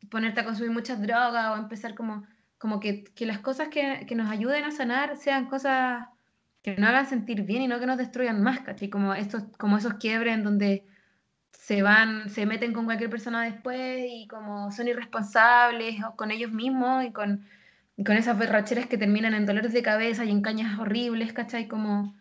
ponerte 0.09 0.41
a 0.41 0.45
consumir 0.45 0.71
muchas 0.71 1.01
drogas 1.01 1.51
o 1.51 1.61
empezar 1.61 1.95
como, 1.95 2.25
como 2.57 2.79
que, 2.79 3.03
que 3.03 3.25
las 3.25 3.39
cosas 3.39 3.67
que, 3.69 4.05
que, 4.07 4.15
nos 4.15 4.29
ayuden 4.31 4.63
a 4.63 4.71
sanar 4.71 5.17
sean 5.17 5.47
cosas 5.47 6.07
que 6.61 6.75
nos 6.77 6.89
hagan 6.89 7.07
sentir 7.07 7.43
bien 7.43 7.63
y 7.63 7.67
no 7.67 7.79
que 7.79 7.85
nos 7.85 7.97
destruyan 7.97 8.41
más, 8.41 8.61
¿cachai? 8.61 8.89
Como, 8.89 9.13
estos, 9.13 9.43
como 9.57 9.77
esos 9.77 9.95
quiebres 9.95 10.33
en 10.33 10.43
donde 10.43 10.85
se 11.65 11.81
van, 11.81 12.29
se 12.29 12.45
meten 12.45 12.73
con 12.73 12.85
cualquier 12.85 13.09
persona 13.09 13.41
después 13.41 14.05
y 14.07 14.27
como 14.27 14.71
son 14.71 14.87
irresponsables 14.87 15.95
o 16.03 16.15
con 16.15 16.29
ellos 16.29 16.51
mismos 16.51 17.03
y 17.03 17.11
con, 17.11 17.43
con 18.05 18.15
esas 18.15 18.37
berracheras 18.37 18.85
que 18.85 18.99
terminan 18.99 19.33
en 19.33 19.47
dolores 19.47 19.73
de 19.73 19.81
cabeza 19.81 20.25
y 20.25 20.29
en 20.29 20.43
cañas 20.43 20.79
horribles, 20.79 21.33
¿cachai? 21.33 21.67
Como, 21.67 22.15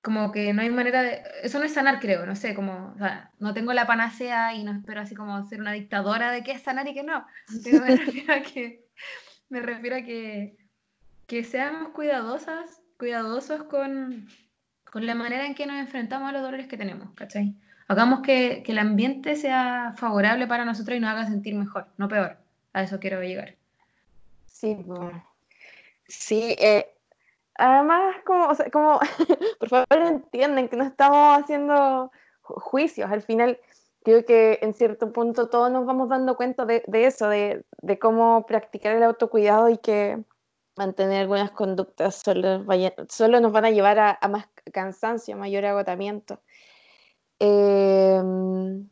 como 0.00 0.32
que 0.32 0.52
no 0.52 0.62
hay 0.62 0.70
manera 0.70 1.00
de... 1.02 1.22
Eso 1.44 1.60
no 1.60 1.64
es 1.64 1.74
sanar, 1.74 2.00
creo, 2.00 2.26
no 2.26 2.34
sé, 2.34 2.56
como, 2.56 2.92
o 2.96 2.98
sea, 2.98 3.30
no 3.38 3.54
tengo 3.54 3.72
la 3.72 3.86
panacea 3.86 4.52
y 4.56 4.64
no 4.64 4.72
espero 4.72 5.00
así 5.00 5.14
como 5.14 5.44
ser 5.44 5.60
una 5.60 5.70
dictadora 5.70 6.32
de 6.32 6.42
qué 6.42 6.50
es 6.50 6.62
sanar 6.62 6.88
y 6.88 6.94
qué 6.94 7.04
no. 7.04 7.24
me 7.64 7.96
refiero 7.96 8.34
a 8.34 8.40
que, 8.40 8.84
me 9.48 9.60
refiero 9.60 9.94
a 9.94 10.02
que, 10.02 10.56
que 11.28 11.44
seamos 11.44 11.90
cuidadosas, 11.90 12.82
cuidadosos 12.98 13.62
con, 13.62 14.26
con 14.90 15.06
la 15.06 15.14
manera 15.14 15.46
en 15.46 15.54
que 15.54 15.66
nos 15.66 15.76
enfrentamos 15.76 16.28
a 16.28 16.32
los 16.32 16.42
dolores 16.42 16.66
que 16.66 16.76
tenemos, 16.76 17.14
¿cachai? 17.14 17.54
Hagamos 17.88 18.20
que, 18.20 18.62
que 18.64 18.72
el 18.72 18.78
ambiente 18.78 19.36
sea 19.36 19.94
favorable 19.96 20.46
para 20.46 20.64
nosotros 20.64 20.96
y 20.96 21.00
nos 21.00 21.10
haga 21.10 21.26
sentir 21.26 21.54
mejor, 21.54 21.86
no 21.96 22.08
peor. 22.08 22.36
A 22.72 22.82
eso 22.82 22.98
quiero 22.98 23.22
llegar. 23.22 23.56
Sí, 24.46 24.76
sí. 26.06 26.54
Eh, 26.58 26.86
además, 27.56 28.16
como, 28.24 28.48
como 28.72 29.00
por 29.58 29.68
favor 29.68 29.86
entienden 30.06 30.68
que 30.68 30.76
no 30.76 30.84
estamos 30.84 31.42
haciendo 31.42 32.10
juicios. 32.42 33.10
Al 33.10 33.22
final, 33.22 33.58
creo 34.04 34.24
que 34.24 34.58
en 34.62 34.74
cierto 34.74 35.12
punto 35.12 35.48
todos 35.48 35.70
nos 35.70 35.86
vamos 35.86 36.08
dando 36.08 36.36
cuenta 36.36 36.64
de, 36.64 36.82
eso, 36.92 37.28
de, 37.28 37.64
cómo 38.00 38.46
practicar 38.46 38.96
el 38.96 39.02
autocuidado 39.02 39.68
y 39.68 39.78
que 39.78 40.22
mantener 40.76 41.22
algunas 41.22 41.50
conductas 41.50 42.16
solo, 42.16 42.64
solo 43.08 43.40
nos 43.40 43.52
van 43.52 43.66
a 43.66 43.70
llevar 43.70 43.98
a, 43.98 44.28
más 44.28 44.48
cansancio, 44.72 45.36
mayor 45.36 45.66
agotamiento. 45.66 46.40
Em, 47.44 48.88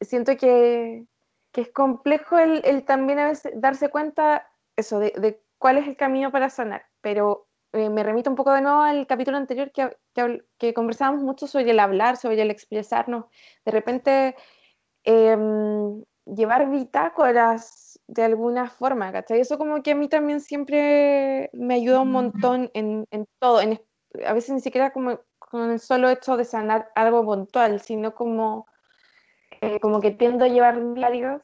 siento 0.00 0.34
que, 0.38 1.04
que 1.52 1.60
es 1.60 1.70
complejo 1.70 2.38
el, 2.38 2.84
también 2.86 3.18
a 3.18 3.26
veces 3.28 3.52
darse 3.54 3.90
cuenta 3.90 4.48
eso 4.76 4.98
de, 4.98 5.42
cuál 5.58 5.76
es 5.76 5.86
el 5.88 5.96
camino 5.98 6.32
para 6.32 6.48
sanar, 6.48 6.86
pero 7.02 7.48
eh, 7.74 7.90
me 7.90 8.02
remito 8.02 8.30
un 8.30 8.36
poco 8.36 8.54
de 8.54 8.62
nuevo 8.62 8.80
al 8.80 9.06
capítulo 9.06 9.36
anterior 9.36 9.72
que, 9.72 9.94
que, 10.56 10.72
conversábamos 10.72 11.22
mucho 11.22 11.46
sobre 11.46 11.70
el 11.72 11.80
hablar, 11.80 12.16
sobre 12.16 12.40
el 12.40 12.50
expresarnos. 12.50 13.26
De 13.66 13.72
repente, 13.72 14.34
em, 15.04 16.02
llevar 16.24 16.70
bitácoras 16.70 18.00
de 18.06 18.22
alguna 18.22 18.70
forma, 18.70 19.12
¿cachai? 19.12 19.40
Eso 19.40 19.58
como 19.58 19.82
que 19.82 19.90
a 19.90 19.96
mí 19.96 20.08
también 20.08 20.40
siempre 20.40 21.50
me 21.52 21.74
ayuda 21.74 22.00
un 22.00 22.12
montón 22.12 22.70
en, 22.72 23.06
en 23.10 23.26
todo, 23.38 23.60
en, 23.60 23.82
a 24.24 24.32
veces 24.32 24.54
ni 24.54 24.60
siquiera 24.60 24.92
como 24.92 25.20
con 25.50 25.70
el 25.70 25.80
solo 25.80 26.10
hecho 26.10 26.36
de 26.36 26.44
sanar 26.44 26.90
algo 26.94 27.24
puntual, 27.24 27.80
sino 27.80 28.14
como 28.14 28.66
eh, 29.60 29.80
como 29.80 30.00
que 30.00 30.10
tiendo 30.10 30.44
a 30.44 30.48
llevar 30.48 30.94
diarios 30.94 31.42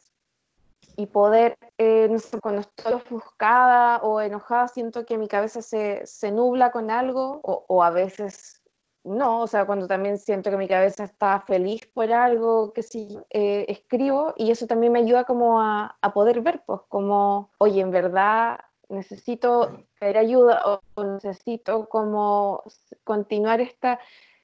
y 0.97 1.07
poder, 1.07 1.57
eh, 1.79 2.09
no 2.11 2.19
sé, 2.19 2.38
cuando 2.41 2.61
estoy 2.61 2.93
ofuscada 2.95 3.99
o 3.99 4.21
enojada, 4.21 4.69
siento 4.69 5.07
que 5.07 5.17
mi 5.17 5.29
cabeza 5.29 5.62
se, 5.62 6.05
se 6.07 6.31
nubla 6.31 6.71
con 6.71 6.91
algo, 6.91 7.41
o, 7.43 7.65
o, 7.69 7.83
a 7.83 7.91
veces 7.91 8.62
no, 9.05 9.41
o 9.43 9.47
sea, 9.47 9.65
cuando 9.65 9.87
también 9.87 10.19
siento 10.19 10.51
que 10.51 10.57
mi 10.57 10.69
cabeza 10.69 11.05
está 11.05 11.41
feliz 11.41 11.87
por 11.95 12.12
algo 12.12 12.73
que 12.73 12.83
sí 12.83 13.19
eh, 13.31 13.65
escribo, 13.69 14.35
y 14.37 14.51
eso 14.51 14.67
también 14.67 14.93
me 14.93 15.01
ayuda 15.01 15.25
como 15.25 15.61
a, 15.61 15.97
a, 16.01 16.12
poder 16.12 16.41
ver, 16.43 16.62
pues, 16.67 16.81
como, 16.88 17.51
oye, 17.59 17.81
en 17.81 17.91
verdad 17.91 18.61
necesito 18.92 19.85
pedir 19.98 20.18
ayuda 20.18 20.62
o 20.64 21.02
necesito 21.02 21.88
como 21.88 22.62
continuar 23.05 23.61
esta 23.61 23.98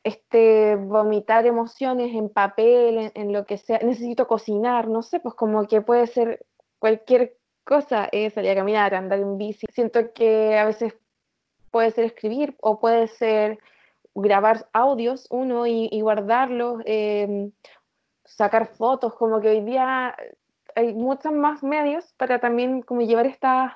este, 0.05 0.77
vomitar 0.77 1.47
emociones 1.47 2.15
en 2.15 2.29
papel, 2.31 3.13
en, 3.15 3.33
lo 3.33 3.45
que 3.47 3.59
sea, 3.59 3.79
necesito 3.81 4.27
cocinar, 4.27 4.89
no 4.89 5.03
sé, 5.03 5.21
pues 5.21 5.35
como 5.35 5.67
que 5.67 5.83
puede 5.83 6.07
ser 6.07 6.47
cualquier 6.79 7.37
cosa, 7.65 8.09
eh, 8.13 8.31
salir 8.31 8.53
a 8.53 8.55
caminar, 8.57 8.95
andar 8.95 9.19
en 9.19 9.37
bici. 9.39 9.67
Siento 9.73 10.13
que 10.13 10.57
a 10.59 10.65
veces 10.65 10.95
puede 11.71 11.91
ser 11.91 12.05
escribir 12.05 12.57
o 12.61 12.81
puede 12.81 13.09
ser 13.09 13.59
grabar 14.15 14.69
audios 14.73 15.27
uno 15.31 15.67
y, 15.67 16.01
guardarlos, 16.01 16.83
em, 16.87 17.53
sacar 18.25 18.69
fotos, 18.69 19.15
como 19.15 19.41
que 19.41 19.49
hoy 19.49 19.61
día 19.63 20.17
hay 20.75 20.95
muchos 20.95 21.33
más 21.33 21.63
medios 21.63 22.15
para 22.17 22.41
también 22.41 22.83
como 22.83 23.03
llevar 23.03 23.27
estas 23.27 23.73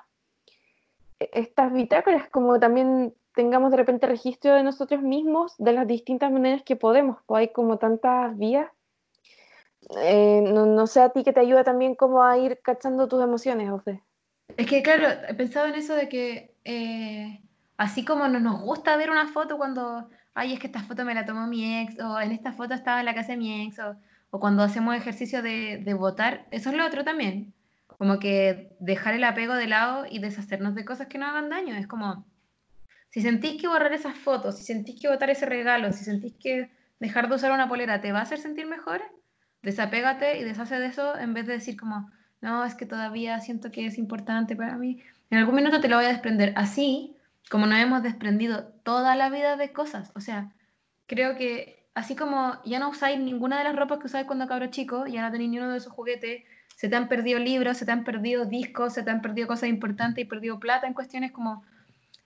estas 1.32 1.72
bitácoras, 1.72 2.28
como 2.28 2.58
también 2.58 3.14
tengamos 3.34 3.70
de 3.70 3.76
repente 3.76 4.06
registro 4.06 4.54
de 4.54 4.62
nosotros 4.62 5.02
mismos 5.02 5.54
de 5.58 5.72
las 5.72 5.86
distintas 5.86 6.30
maneras 6.30 6.62
que 6.62 6.76
podemos, 6.76 7.18
pues 7.26 7.40
hay 7.40 7.52
como 7.52 7.78
tantas 7.78 8.36
vías. 8.36 8.70
Eh, 9.96 10.42
no, 10.42 10.86
sé 10.86 11.00
a 11.00 11.08
ti 11.08 11.24
que 11.24 11.32
te 11.32 11.40
ayuda 11.40 11.64
también 11.64 11.94
como 11.94 12.22
a 12.22 12.38
ir 12.38 12.60
cachando 12.62 13.08
tus 13.08 13.22
emociones, 13.22 13.70
José. 13.70 14.02
Es 14.56 14.66
que 14.66 14.82
claro, 14.82 15.08
he 15.28 15.34
pensado 15.34 15.66
en 15.66 15.74
eso 15.74 15.94
de 15.94 16.08
que 16.08 16.54
eh, 16.64 17.40
así 17.76 18.04
como 18.04 18.28
no 18.28 18.38
nos 18.38 18.60
gusta 18.60 18.96
ver 18.96 19.10
una 19.10 19.28
foto 19.28 19.56
cuando, 19.56 20.08
ay, 20.34 20.52
es 20.52 20.60
que 20.60 20.66
esta 20.68 20.82
foto 20.82 21.04
me 21.04 21.14
la 21.14 21.26
tomó 21.26 21.46
mi 21.46 21.80
ex, 21.80 21.98
o 22.00 22.20
en 22.20 22.32
esta 22.32 22.52
foto 22.52 22.74
estaba 22.74 23.00
en 23.00 23.06
la 23.06 23.14
casa 23.14 23.32
de 23.32 23.38
mi 23.38 23.66
ex, 23.66 23.78
o, 23.78 23.96
o 24.30 24.38
cuando 24.38 24.62
hacemos 24.62 24.94
ejercicio 24.94 25.42
de, 25.42 25.78
de 25.78 25.94
votar, 25.94 26.46
eso 26.50 26.70
es 26.70 26.76
lo 26.76 26.86
otro 26.86 27.02
también. 27.02 27.52
Como 27.98 28.18
que 28.18 28.76
dejar 28.80 29.14
el 29.14 29.24
apego 29.24 29.54
de 29.54 29.66
lado 29.66 30.06
y 30.08 30.18
deshacernos 30.18 30.74
de 30.74 30.84
cosas 30.84 31.06
que 31.08 31.18
no 31.18 31.26
hagan 31.26 31.50
daño. 31.50 31.74
Es 31.76 31.86
como, 31.86 32.24
si 33.10 33.20
sentís 33.20 33.60
que 33.60 33.68
borrar 33.68 33.92
esas 33.92 34.16
fotos, 34.16 34.58
si 34.58 34.64
sentís 34.64 35.00
que 35.00 35.08
botar 35.08 35.30
ese 35.30 35.46
regalo, 35.46 35.92
si 35.92 36.04
sentís 36.04 36.34
que 36.40 36.70
dejar 36.98 37.28
de 37.28 37.34
usar 37.34 37.52
una 37.52 37.68
polera 37.68 38.00
te 38.00 38.12
va 38.12 38.20
a 38.20 38.22
hacer 38.22 38.38
sentir 38.38 38.66
mejor, 38.66 39.02
desapégate 39.62 40.38
y 40.38 40.44
deshace 40.44 40.78
de 40.78 40.86
eso 40.86 41.18
en 41.18 41.34
vez 41.34 41.46
de 41.46 41.54
decir 41.54 41.76
como, 41.76 42.10
no, 42.40 42.64
es 42.64 42.74
que 42.74 42.86
todavía 42.86 43.38
siento 43.40 43.70
que 43.70 43.86
es 43.86 43.98
importante 43.98 44.56
para 44.56 44.76
mí. 44.76 45.02
En 45.30 45.38
algún 45.38 45.54
minuto 45.54 45.80
te 45.80 45.88
lo 45.88 45.96
voy 45.96 46.06
a 46.06 46.08
desprender. 46.08 46.52
Así 46.56 47.16
como 47.50 47.66
nos 47.66 47.78
hemos 47.78 48.02
desprendido 48.02 48.64
toda 48.82 49.14
la 49.14 49.30
vida 49.30 49.56
de 49.56 49.72
cosas. 49.72 50.10
O 50.14 50.20
sea, 50.20 50.52
creo 51.06 51.36
que 51.36 51.86
así 51.94 52.16
como 52.16 52.60
ya 52.64 52.78
no 52.78 52.90
usáis 52.90 53.20
ninguna 53.20 53.58
de 53.58 53.64
las 53.64 53.76
ropas 53.76 53.98
que 53.98 54.06
usáis 54.06 54.26
cuando 54.26 54.46
cabro 54.46 54.66
chico, 54.68 55.06
ya 55.06 55.22
no 55.22 55.30
tenéis 55.30 55.50
ni 55.50 55.58
uno 55.58 55.70
de 55.70 55.78
esos 55.78 55.92
juguetes, 55.92 56.44
se 56.76 56.88
te 56.88 56.96
han 56.96 57.08
perdido 57.08 57.38
libros, 57.38 57.76
se 57.76 57.86
te 57.86 57.92
han 57.92 58.04
perdido 58.04 58.44
discos, 58.44 58.94
se 58.94 59.02
te 59.02 59.10
han 59.10 59.22
perdido 59.22 59.48
cosas 59.48 59.68
importantes 59.68 60.22
y 60.22 60.26
perdido 60.26 60.58
plata 60.58 60.86
en 60.86 60.94
cuestiones 60.94 61.32
como 61.32 61.64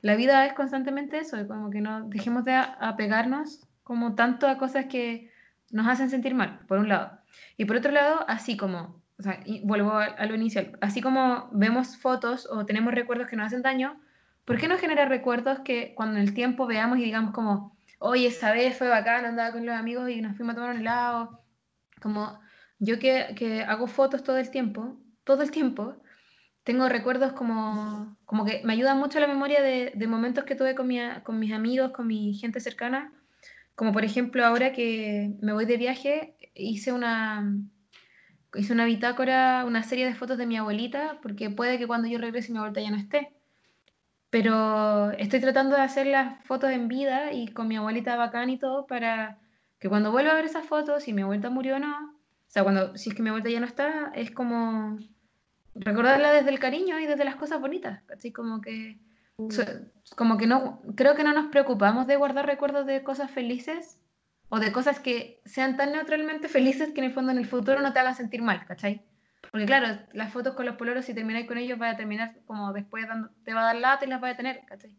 la 0.02 0.14
vida 0.14 0.46
es 0.46 0.52
constantemente 0.52 1.18
eso, 1.18 1.37
como 1.48 1.70
que 1.70 1.80
no 1.80 2.09
dejemos 2.09 2.44
de 2.44 2.54
apegarnos 2.54 3.66
como 3.82 4.14
tanto 4.14 4.48
a 4.48 4.59
cosas 4.59 4.87
que 4.87 5.30
nos 5.70 5.87
hacen 5.88 6.11
sentir 6.11 6.35
mal, 6.35 6.61
por 6.68 6.78
un 6.78 6.88
lado. 6.88 7.18
Y 7.56 7.64
por 7.64 7.76
otro 7.76 7.92
lado, 7.92 8.24
así 8.28 8.56
como, 8.56 9.02
o 9.18 9.22
sea, 9.22 9.40
vuelvo 9.64 9.92
a, 9.92 10.24
lo 10.26 10.35
inicial, 10.35 10.78
así 10.80 11.00
como 11.00 11.48
vemos 11.52 11.96
fotos 11.96 12.48
o 12.50 12.66
tenemos 12.66 12.94
recuerdos 12.94 13.28
que 13.28 13.37
nos 13.37 13.46
hacen 13.46 13.62
daño, 13.62 13.98
¿por 14.44 14.59
qué 14.59 14.68
no 14.68 14.78
generar 14.78 15.09
recuerdos 15.09 15.61
que 15.61 15.94
cuando 15.94 16.18
en 16.18 16.22
el 16.22 16.35
tiempo 16.35 16.66
veamos 16.66 16.98
y 16.98 17.04
digamos 17.04 17.32
como, 17.32 17.76
oye, 17.98 18.28
esa 18.28 18.52
vez 18.52 18.76
fue 18.76 18.88
bacán, 18.88 19.24
andaba 19.24 19.52
con 19.52 19.66
los 19.66 19.74
amigos 19.74 20.09
y 20.11 20.20
nos 20.20 20.37
fuimos 20.37 20.52
a 20.52 20.56
tomar 20.56 20.70
un 20.74 20.80
helado? 20.80 21.40
Como 22.00 22.38
yo 22.78 22.98
que, 22.98 23.34
que 23.36 23.62
hago 23.62 23.86
fotos 23.86 24.22
todo 24.22 24.38
el 24.38 24.50
tiempo, 24.50 24.96
todo 25.24 25.42
el 25.42 25.50
tiempo, 25.50 25.96
tengo 26.66 26.88
recuerdos 26.88 27.32
como, 27.32 28.16
como 28.24 28.44
que 28.44 28.60
me 28.64 28.72
ayuda 28.72 28.94
mucho 28.96 29.20
la 29.20 29.28
memoria 29.28 29.62
de, 29.62 29.92
de 29.94 30.06
momentos 30.08 30.44
que 30.44 30.56
tuve 30.56 30.74
con, 30.74 30.88
mi, 30.88 30.98
con 31.22 31.38
mis 31.38 31.52
amigos, 31.52 31.92
con 31.92 32.08
mi 32.08 32.34
gente 32.34 32.58
cercana. 32.60 33.12
Como 33.76 33.92
por 33.92 34.04
ejemplo 34.04 34.44
ahora 34.44 34.72
que 34.72 35.36
me 35.40 35.52
voy 35.52 35.64
de 35.66 35.76
viaje, 35.76 36.36
hice 36.54 36.92
una, 36.92 37.56
hice 38.54 38.72
una 38.72 38.84
bitácora, 38.84 39.64
una 39.64 39.82
serie 39.84 40.06
de 40.06 40.14
fotos 40.14 40.38
de 40.38 40.46
mi 40.46 40.56
abuelita, 40.56 41.20
porque 41.22 41.50
puede 41.50 41.78
que 41.78 41.86
cuando 41.86 42.08
yo 42.08 42.18
regrese 42.18 42.50
mi 42.50 42.58
abuelita 42.58 42.80
ya 42.80 42.90
no 42.90 42.96
esté. 42.96 43.30
Pero 44.30 45.12
estoy 45.12 45.40
tratando 45.40 45.76
de 45.76 45.82
hacer 45.82 46.08
las 46.08 46.44
fotos 46.46 46.70
en 46.70 46.88
vida 46.88 47.32
y 47.32 47.48
con 47.48 47.68
mi 47.68 47.76
abuelita 47.76 48.16
bacán 48.16 48.50
y 48.50 48.58
todo 48.58 48.86
para 48.86 49.38
que 49.78 49.88
cuando 49.88 50.10
vuelva 50.10 50.32
a 50.32 50.34
ver 50.34 50.46
esas 50.46 50.66
fotos, 50.66 51.04
si 51.04 51.12
mi 51.12 51.22
abuelita 51.22 51.48
murió 51.48 51.76
o 51.76 51.78
no, 51.78 52.15
sea, 52.57 52.62
cuando, 52.62 52.97
si 52.97 53.11
es 53.11 53.14
que 53.14 53.23
mi 53.23 53.29
abuelita 53.29 53.51
ya 53.51 53.61
no 53.61 53.66
está, 53.66 54.12
es 54.14 54.31
como 54.31 54.99
recordarla 55.75 56.33
desde 56.33 56.49
el 56.49 56.59
cariño 56.59 56.99
y 56.99 57.05
desde 57.05 57.27
las 57.27 57.37
cosas 57.37 57.61
bonitas, 57.61 58.03
así 58.11 58.33
como 58.33 58.62
que 58.62 58.99
mm. 59.37 59.49
como 60.16 60.38
que 60.38 60.47
no 60.47 60.81
creo 60.95 61.14
que 61.14 61.23
no 61.23 61.35
nos 61.35 61.49
preocupamos 61.49 62.07
de 62.07 62.16
guardar 62.16 62.47
recuerdos 62.47 62.87
de 62.87 63.03
cosas 63.03 63.31
felices 63.31 64.01
o 64.49 64.59
de 64.59 64.73
cosas 64.73 65.01
que 65.01 65.42
sean 65.45 65.77
tan 65.77 65.92
neutralmente 65.92 66.49
felices 66.49 66.92
que 66.92 67.01
en 67.01 67.09
el 67.09 67.12
fondo 67.12 67.31
en 67.31 67.37
el 67.37 67.45
futuro 67.45 67.81
no 67.81 67.92
te 67.92 67.99
hagan 67.99 68.14
sentir 68.14 68.40
mal, 68.40 68.64
¿cachai? 68.64 69.05
Porque 69.51 69.66
claro, 69.66 70.01
las 70.14 70.33
fotos 70.33 70.55
con 70.55 70.64
los 70.64 70.77
poloros 70.77 71.05
si 71.05 71.12
termináis 71.12 71.47
con 71.47 71.59
ellos 71.59 71.79
va 71.79 71.90
a 71.90 71.97
terminar 71.97 72.37
como 72.47 72.73
después 72.73 73.07
dando, 73.07 73.29
te 73.45 73.53
va 73.53 73.61
a 73.61 73.66
dar 73.66 73.77
lata 73.77 74.07
y 74.07 74.09
las 74.09 74.23
va 74.23 74.31
a 74.31 74.37
tener, 74.37 74.62
¿cachai? 74.64 74.97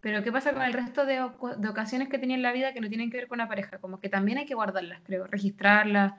Pero 0.00 0.24
¿qué 0.24 0.32
pasa 0.32 0.52
con 0.52 0.62
el 0.62 0.72
resto 0.72 1.06
de, 1.06 1.24
de 1.58 1.68
ocasiones 1.68 2.08
que 2.08 2.18
tenía 2.18 2.34
en 2.34 2.42
la 2.42 2.52
vida 2.52 2.72
que 2.72 2.80
no 2.80 2.88
tienen 2.88 3.12
que 3.12 3.18
ver 3.18 3.28
con 3.28 3.38
la 3.38 3.46
pareja? 3.46 3.78
Como 3.78 4.00
que 4.00 4.08
también 4.08 4.38
hay 4.38 4.46
que 4.46 4.54
guardarlas, 4.54 5.02
creo, 5.04 5.28
registrarlas, 5.28 6.14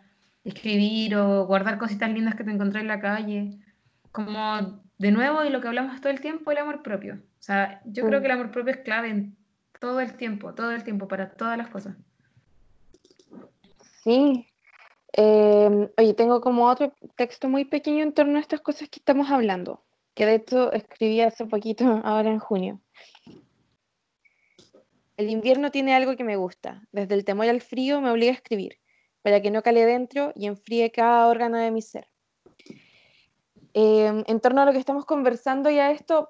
escribir 0.48 1.16
o 1.16 1.46
guardar 1.46 1.78
cositas 1.78 2.10
lindas 2.10 2.36
que 2.36 2.44
te 2.44 2.52
encontré 2.52 2.80
en 2.80 2.88
la 2.88 3.00
calle 3.00 3.60
como 4.12 4.82
de 4.98 5.12
nuevo 5.12 5.44
y 5.44 5.50
lo 5.50 5.62
que 5.62 5.68
hablamos 5.68 6.00
todo 6.02 6.12
el 6.12 6.22
tiempo, 6.22 6.52
el 6.52 6.58
amor 6.58 6.82
propio. 6.82 7.16
O 7.16 7.44
sea, 7.44 7.82
yo 7.86 8.06
creo 8.06 8.20
mm. 8.20 8.22
que 8.22 8.28
el 8.28 8.32
amor 8.32 8.52
propio 8.52 8.74
es 8.74 8.80
clave 8.80 9.10
en 9.10 9.38
todo 9.80 10.00
el 10.00 10.16
tiempo, 10.16 10.54
todo 10.54 10.72
el 10.72 10.84
tiempo, 10.84 11.08
para 11.08 11.32
todas 11.32 11.58
las 11.58 11.68
cosas. 11.68 11.96
Sí. 14.04 14.48
Em, 15.14 15.90
oye, 15.98 16.14
tengo 16.14 16.42
como 16.42 16.66
otro 16.68 16.94
texto 17.16 17.50
muy 17.50 17.66
pequeño 17.66 18.04
en 18.04 18.14
torno 18.14 18.38
a 18.38 18.42
estas 18.42 18.62
cosas 18.62 18.90
que 18.90 19.00
estamos 19.00 19.30
hablando. 19.30 19.84
que 20.16 20.26
de 20.26 20.36
hecho 20.36 20.72
escribí 20.72 21.22
hace 21.22 21.46
poquito, 21.46 21.84
ahora 22.04 22.32
en 22.32 22.40
junio. 22.40 22.82
El 25.18 25.30
invierno 25.30 25.72
tiene 25.72 25.94
algo 25.94 26.16
que 26.16 26.24
me 26.24 26.38
gusta. 26.38 26.82
Desde 26.92 27.16
el 27.16 27.26
temor 27.26 27.48
al 27.48 27.62
frío 27.62 28.02
me 28.02 28.10
obliga 28.10 28.32
a 28.32 28.36
escribir, 28.36 28.80
para 29.28 29.42
que 29.42 29.52
no 29.52 29.62
cale 29.62 29.86
dentro 29.86 30.32
y 30.36 30.48
enfríe 30.48 30.90
cada 30.90 31.28
órgano 31.28 31.58
de 31.58 31.70
mi 31.70 31.82
ser. 31.82 32.08
Em, 33.74 34.24
en 34.26 34.40
torno 34.40 34.62
a 34.62 34.66
lo 34.66 34.72
que 34.72 34.78
estamos 34.78 35.04
conversando 35.04 35.70
y 35.70 35.80
a 35.80 35.92
esto, 35.92 36.30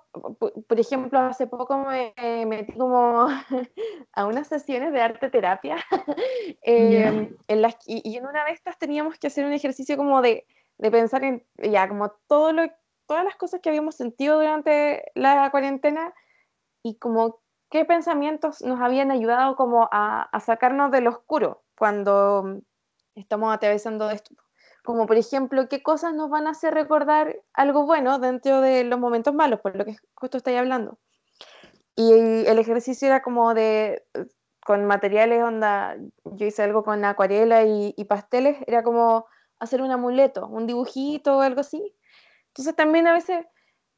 por 0.67 0.79
ejemplo, 0.79 1.19
hace 1.19 1.45
poco 1.45 1.77
me 1.77 2.15
metí 2.47 2.73
como 2.73 3.27
a 4.13 4.25
unas 4.25 4.47
sesiones 4.47 4.93
de 4.93 4.99
arte 4.99 5.29
terapia 5.29 5.77
em, 6.63 7.37
en 7.47 7.61
las, 7.61 7.77
y, 7.85 8.17
en 8.17 8.25
una 8.25 8.45
de 8.45 8.53
estas 8.53 8.79
teníamos 8.79 9.19
que 9.19 9.27
hacer 9.27 9.45
un 9.45 9.53
ejercicio 9.53 9.95
como 9.95 10.23
de, 10.23 10.47
de 10.79 10.89
pensar 10.89 11.23
en 11.23 11.45
ya 11.61 11.87
como 11.87 12.09
todo 12.27 12.51
lo, 12.51 12.63
todas 13.05 13.23
las 13.23 13.35
cosas 13.35 13.61
que 13.61 13.69
habíamos 13.69 13.93
sentido 13.93 14.39
durante 14.39 15.03
la 15.13 15.51
cuarentena 15.51 16.15
y 16.81 16.97
como 16.97 17.41
qué 17.69 17.85
pensamientos 17.85 18.63
nos 18.63 18.81
habían 18.81 19.11
ayudado 19.11 19.55
como 19.55 19.87
a, 19.91 20.23
a 20.23 20.39
sacarnos 20.39 20.89
del 20.89 21.05
oscuro 21.05 21.61
cuando 21.77 22.63
estamos 23.17 23.53
atravesando 23.53 24.09
esto 24.09 24.35
como 24.87 25.05
por 25.05 25.17
ejemplo, 25.17 25.67
qué 25.67 25.83
cosas 25.83 26.13
nos 26.13 26.29
van 26.29 26.47
a 26.47 26.51
hacer 26.51 26.73
recordar 26.73 27.35
algo 27.51 27.85
bueno 27.85 28.19
dentro 28.19 28.61
de 28.61 28.85
los 28.85 28.97
momentos 28.97 29.33
malos, 29.33 29.59
por 29.59 29.75
lo 29.75 29.83
que 29.83 29.97
justo 30.15 30.37
estoy 30.37 30.55
hablando. 30.55 30.97
Y 31.93 32.13
el 32.13 32.57
ejercicio 32.57 33.09
era 33.09 33.21
como 33.21 33.53
de, 33.53 34.05
con 34.65 34.85
materiales, 34.85 35.43
onda, 35.43 35.97
yo 36.23 36.45
hice 36.45 36.63
algo 36.63 36.85
con 36.85 37.03
acuarela 37.03 37.65
y, 37.65 38.01
pasteles, 38.05 38.59
era 38.65 38.81
como 38.81 39.25
hacer 39.59 39.81
un 39.81 39.91
amuleto, 39.91 40.47
un 40.47 40.67
dibujito 40.67 41.37
o 41.37 41.41
algo 41.41 41.59
así. 41.59 41.93
Entonces 42.47 42.73
también 42.73 43.07
a 43.07 43.13
veces 43.13 43.45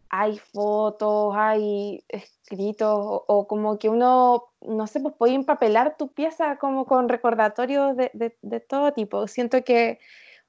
hay 0.10 0.38
fotos, 0.38 1.34
hay 1.36 2.04
escritos, 2.08 2.90
o, 3.28 3.48
como 3.48 3.78
que 3.80 3.90
uno, 3.90 4.46
no 4.62 4.88
sé, 4.88 5.00
pues 5.00 5.16
puede 5.16 5.36
empapelar 5.36 5.98
tu 5.98 6.12
pieza 6.12 6.58
como 6.58 6.86
con 6.86 7.10
recordatorios 7.10 7.96
de, 7.96 8.12
de, 8.14 8.38
de 8.42 8.60
todo 8.60 8.94
tipo. 8.94 9.28
Siento 9.28 9.64
que 9.64 10.00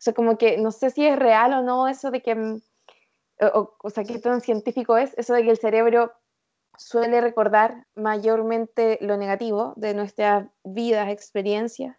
o 0.01 0.03
sea, 0.03 0.15
como 0.15 0.39
que 0.39 0.57
no 0.57 0.73
sé 0.73 0.89
si 0.89 1.07
es 1.07 1.19
real 1.19 1.53
o 1.53 1.63
no 1.63 1.87
eso 1.87 2.11
de 2.11 2.23
que, 2.23 2.35
mm, 2.35 2.63
o, 3.53 3.91
sea, 3.91 4.03
qué 4.03 4.19
tan 4.19 4.41
científico 4.41 4.97
es 4.97 5.13
eso 5.19 5.35
de 5.35 5.43
que 5.43 5.51
el 5.51 5.59
cerebro 5.59 6.13
suele 6.79 7.21
recordar 7.21 7.87
mayormente 7.95 8.97
lo 9.03 9.19
negativo 9.19 9.75
de 9.77 9.93
nuestras 9.93 10.49
vidas, 10.65 11.11
experiencias, 11.11 11.99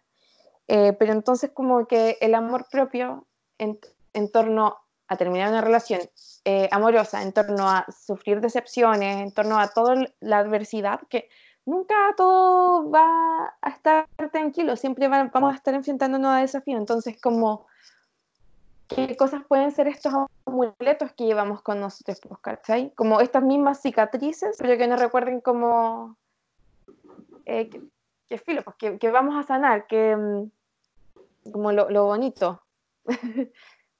eh, 0.66 0.94
pero 0.94 1.12
entonces 1.12 1.52
como 1.52 1.86
que 1.86 2.18
el 2.20 2.34
amor 2.34 2.66
propio 2.68 3.28
en, 3.58 3.78
torno 4.32 4.78
a 5.08 5.16
terminar 5.16 5.50
una 5.50 5.60
relación 5.60 6.00
eh, 6.44 6.68
amorosa, 6.72 7.22
en 7.22 7.32
torno 7.32 7.68
a 7.68 7.86
sufrir 7.90 8.40
decepciones, 8.40 9.18
en 9.18 9.32
torno 9.32 9.58
a 9.58 9.68
toda 9.68 9.94
la 10.20 10.38
adversidad, 10.38 11.00
que 11.08 11.28
nunca 11.64 11.94
todo 12.16 12.90
va 12.90 13.54
a 13.60 13.68
estar 13.68 14.08
tranquilo, 14.30 14.76
siempre 14.76 15.08
vamos 15.08 15.52
a 15.52 15.56
estar 15.56 15.74
enfrentándonos 15.74 16.30
a 16.30 16.40
desafíos, 16.40 16.80
entonces 16.80 17.20
como 17.20 17.66
qué 18.88 19.16
cosas 19.16 19.42
pueden 19.46 19.70
ser 19.72 19.88
estos 19.88 20.12
amuletos 20.44 21.12
que 21.12 21.24
llevamos 21.24 21.62
con 21.62 21.80
nosotros, 21.80 22.20
¿cachai? 22.40 22.92
Como 22.94 23.20
estas 23.20 23.42
mismas 23.42 23.80
cicatrices, 23.80 24.56
pero 24.58 24.76
que 24.76 24.86
nos 24.86 25.00
recuerden 25.00 25.40
como 25.40 26.16
eh, 27.46 27.70
que, 28.28 28.38
filo, 28.38 28.62
pues 28.62 28.76
que, 28.98 29.10
vamos 29.10 29.36
a 29.36 29.46
sanar, 29.46 29.86
que 29.86 30.16
mm, 30.16 31.52
como 31.52 31.72
lo, 31.72 32.04
bonito. 32.04 32.62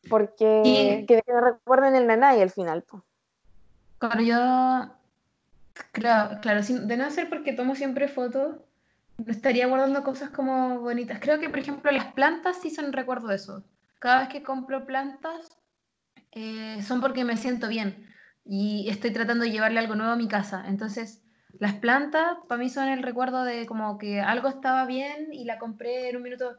Porque 0.09 1.05
que, 1.07 1.23
nos 1.27 1.45
recuerden 1.45 1.95
el 1.95 2.07
nanay 2.07 2.41
al 2.41 2.51
final. 2.51 2.83
Pues. 2.83 3.03
Claro, 3.99 4.21
yo 4.21 4.93
claro, 5.93 6.41
claro, 6.41 6.61
de 6.63 6.97
no 6.97 7.11
ser 7.11 7.29
porque 7.29 7.53
tomo 7.53 7.75
siempre 7.75 8.09
fotos, 8.09 8.57
estaría 9.27 9.67
guardando 9.67 10.03
cosas 10.03 10.31
como 10.31 10.81
bonitas. 10.81 11.21
Creo 11.21 11.39
que, 11.39 11.49
por 11.49 11.61
ejemplo, 11.61 11.91
las 11.93 12.13
plantas 12.13 12.59
sí 12.61 12.71
son 12.71 12.93
recuerdo 12.93 13.29
de 13.29 13.37
eso 13.37 13.65
cada 14.03 14.19
vez 14.19 14.29
que 14.31 14.43
compro 14.43 14.85
plantas 14.85 15.57
eh, 16.33 16.83
son 16.83 17.01
porque 17.01 17.25
me 17.25 17.37
siento 17.37 17.69
bien 17.69 18.09
y 18.45 18.89
estoy 18.91 19.13
tratando 19.13 19.45
de 19.45 19.53
llevarle 19.53 19.79
algo 19.79 19.95
nuevo 19.95 20.13
a 20.13 20.17
mi 20.17 20.27
casa. 20.27 20.65
Entonces, 20.67 21.23
las 21.61 21.75
plantas 21.75 22.37
para 22.49 22.61
mí 22.61 22.69
son 22.69 22.89
el 22.89 23.05
recuerdo 23.05 23.45
de 23.45 23.65
como 23.65 23.99
que 23.99 24.21
algo 24.21 24.49
estaba 24.49 24.85
bien 24.87 25.33
y 25.33 25.45
la 25.45 25.61
compré 25.61 26.11
en 26.11 26.17
un 26.17 26.25
minuto. 26.25 26.59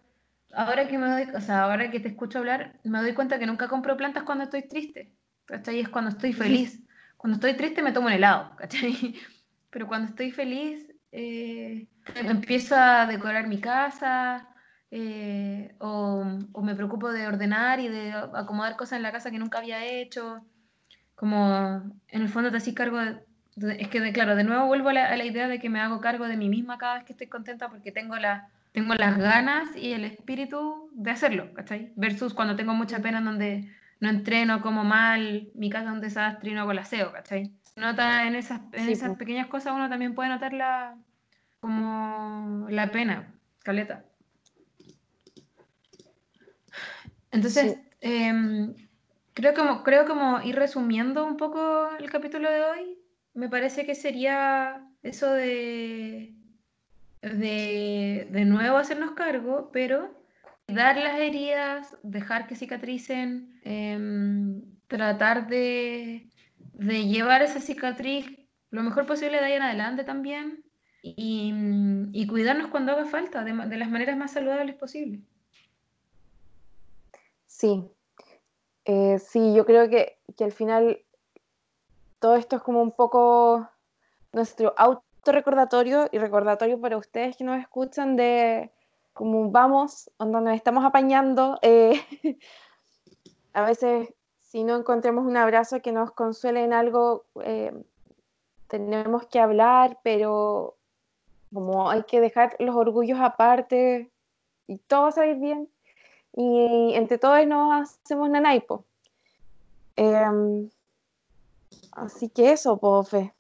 Ahora 0.56 0.88
que 0.88 0.98
me 0.98 1.10
doy, 1.10 1.36
o 1.36 1.42
sea, 1.42 1.64
ahora 1.64 1.90
que 1.90 2.00
te 2.00 2.10
escucho 2.10 2.40
hablar, 2.40 2.80
me 2.84 3.00
doy 3.00 3.14
cuenta 3.14 3.40
que 3.40 3.46
nunca 3.46 3.68
compro 3.68 3.98
plantas 3.98 4.24
cuando 4.24 4.44
estoy 4.44 4.68
triste. 4.68 5.12
¿Cachai? 5.46 5.80
Es 5.80 5.90
cuando 5.90 6.12
estoy 6.12 6.34
feliz. 6.34 6.82
Cuando 7.18 7.36
estoy 7.36 7.54
triste 7.56 7.82
me 7.82 7.92
tomo 7.92 8.08
un 8.08 8.14
helado, 8.14 8.56
¿cachai? 8.58 9.16
Pero 9.70 9.88
cuando 9.88 10.10
estoy 10.10 10.32
feliz, 10.32 10.92
eh, 11.12 11.88
empiezo 12.16 12.76
a 12.76 13.06
decorar 13.06 13.48
mi 13.48 13.60
casa, 13.60 14.48
eh, 14.92 15.74
o, 15.80 16.24
me 16.62 16.76
preocupo 16.76 17.12
de 17.12 17.26
ordenar 17.28 17.80
y 17.80 17.88
de 17.88 18.12
acomodar 18.12 18.76
cosas 18.76 18.98
en 18.98 19.04
la 19.04 19.12
casa 19.12 19.32
que 19.32 19.40
nunca 19.40 19.58
había 19.58 19.84
hecho. 19.86 20.46
Como 21.16 21.82
en 22.10 22.22
el 22.22 22.30
fondo 22.30 22.52
te 22.52 22.58
haces 22.58 22.76
cargo 22.76 23.00
de, 23.00 23.24
es 23.80 23.88
que 23.88 24.00
de, 24.00 24.14
claro, 24.14 24.36
de 24.36 24.44
nuevo 24.44 24.68
vuelvo 24.68 24.90
a 24.90 24.94
la, 24.94 25.26
idea 25.26 25.48
de 25.48 25.60
que 25.60 25.70
me 25.70 25.80
hago 25.80 26.00
cargo 26.00 26.28
de 26.28 26.38
mí 26.38 26.50
misma 26.50 26.78
cada 26.78 26.96
vez 26.96 27.06
que 27.06 27.14
estoy 27.14 27.28
contenta 27.28 27.70
porque 27.70 27.92
tengo, 27.92 28.16
la, 28.18 28.50
tengo 28.74 28.96
las 28.96 29.18
ganas 29.18 29.76
y 29.76 29.94
el 29.94 30.04
espíritu 30.04 30.90
de 30.94 31.12
hacerlo, 31.12 31.54
¿cachai? 31.54 31.94
Versus 31.96 32.34
cuando 32.34 32.56
tengo 32.56 32.74
mucha 32.74 33.00
pena 33.00 33.20
en 33.20 33.26
donde 33.26 33.70
no 34.00 34.10
entreno, 34.10 34.62
como 34.62 34.84
mal, 34.84 35.50
mi 35.54 35.70
casa 35.70 35.86
es 35.86 35.92
un 35.94 36.02
desastre 36.02 36.50
y 36.52 36.54
no 36.54 36.62
hago 36.62 36.72
el 36.72 36.80
aseo, 36.80 37.12
¿cachai? 37.12 37.54
Nota 37.76 38.28
en 38.28 38.36
esas, 38.36 38.62
en 38.74 38.90
esas 38.90 39.16
pequeñas 39.16 39.48
cosas 39.48 39.74
uno 39.74 39.90
también 39.90 40.16
puede 40.16 40.30
notar 40.30 40.54
la, 40.54 40.98
como 41.60 42.68
la 42.70 42.92
pena, 42.92 43.34
caleta. 43.64 44.04
Entonces, 47.32 47.78
em, 48.02 48.74
creo, 49.34 49.54
como, 49.54 49.84
creo 49.84 50.06
como 50.06 50.42
ir 50.42 50.56
resumiendo 50.56 51.26
un 51.26 51.38
poco 51.38 51.90
el 51.98 52.10
capítulo 52.10 52.52
de 52.52 52.62
hoy, 52.62 52.98
me 53.36 53.50
parece 53.50 53.86
que 53.86 53.96
sería 53.96 54.88
eso 55.04 55.32
de, 55.32 56.36
de, 57.24 58.28
de 58.30 58.46
nuevo 58.46 58.78
hacernos 58.78 59.12
cargo, 59.12 59.70
pero 59.72 60.14
dar 60.68 60.98
las 60.98 61.20
heridas, 61.20 61.98
dejar 62.04 62.48
que 62.48 62.56
cicatricen, 62.56 63.60
em, 63.64 64.62
tratar 64.88 65.48
de, 65.48 66.30
de, 66.74 67.06
llevar 67.06 67.42
esa 67.42 67.60
cicatriz 67.60 68.26
lo 68.70 68.84
mejor 68.84 69.06
posible 69.06 69.40
de 69.40 69.46
ahí 69.46 69.54
en 69.54 69.62
adelante 69.62 70.04
también 70.04 70.64
y, 71.02 71.54
y 72.12 72.28
cuidarnos 72.28 72.68
cuando 72.68 72.94
haga 72.94 73.06
falta, 73.06 73.44
de, 73.44 73.78
las 73.78 73.90
maneras 73.90 74.18
más 74.18 74.32
saludables 74.32 74.76
posibles. 74.76 75.22
Sí, 77.46 77.84
eh, 78.86 79.20
sí, 79.20 79.54
yo 79.54 79.66
creo 79.66 79.90
que, 79.90 80.18
al 80.40 80.52
final 80.52 81.00
todo 82.20 82.36
esto 82.36 82.56
es 82.56 82.62
como 82.62 82.82
un 82.82 82.92
poco 82.92 83.70
nuestro 84.32 84.74
autorrecordatorio 85.24 86.10
y 86.12 86.18
recordatorio 86.18 86.82
para 86.82 86.98
ustedes 86.98 87.38
que 87.38 87.46
nos 87.46 87.58
escuchan 87.58 88.18
de 88.18 88.72
cómo 89.14 89.50
vamos, 89.50 90.12
donde 90.20 90.42
nos 90.42 90.56
estamos 90.56 90.84
apañando. 90.84 91.60
Eh, 91.62 91.94
a 93.54 93.62
veces, 93.64 94.14
si 94.42 94.66
no 94.66 94.76
encontramos 94.76 95.26
un 95.26 95.38
abrazo 95.38 95.82
que 95.82 95.94
nos 95.94 96.12
consuele 96.12 96.66
en 96.66 96.74
algo, 96.74 97.24
eh, 97.42 97.72
tenemos 98.68 99.26
que 99.28 99.40
hablar, 99.40 99.98
pero 100.04 100.76
como 101.54 101.90
hay 101.90 102.04
que 102.04 102.20
dejar 102.20 102.58
los 102.60 102.76
orgullos 102.76 103.20
aparte 103.22 104.12
y 104.68 104.78
todo 104.80 105.04
va 105.04 105.08
a 105.08 105.12
salir 105.14 105.38
bien 105.38 105.70
y 106.34 106.96
entre 106.96 107.18
todos 107.18 107.48
nos 107.48 107.98
hacemos 108.02 108.30
nanaipo. 108.30 108.84
Em, 109.96 110.70
así 111.94 112.28
que 112.28 112.52
eso, 112.52 112.76
pofe. 112.76 113.34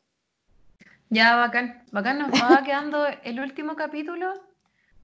Ya, 1.13 1.35
bacán. 1.35 1.83
Bacán, 1.91 2.17
nos 2.17 2.31
va 2.31 2.63
quedando 2.65 3.05
el 3.23 3.39
último 3.39 3.75
capítulo 3.75 4.33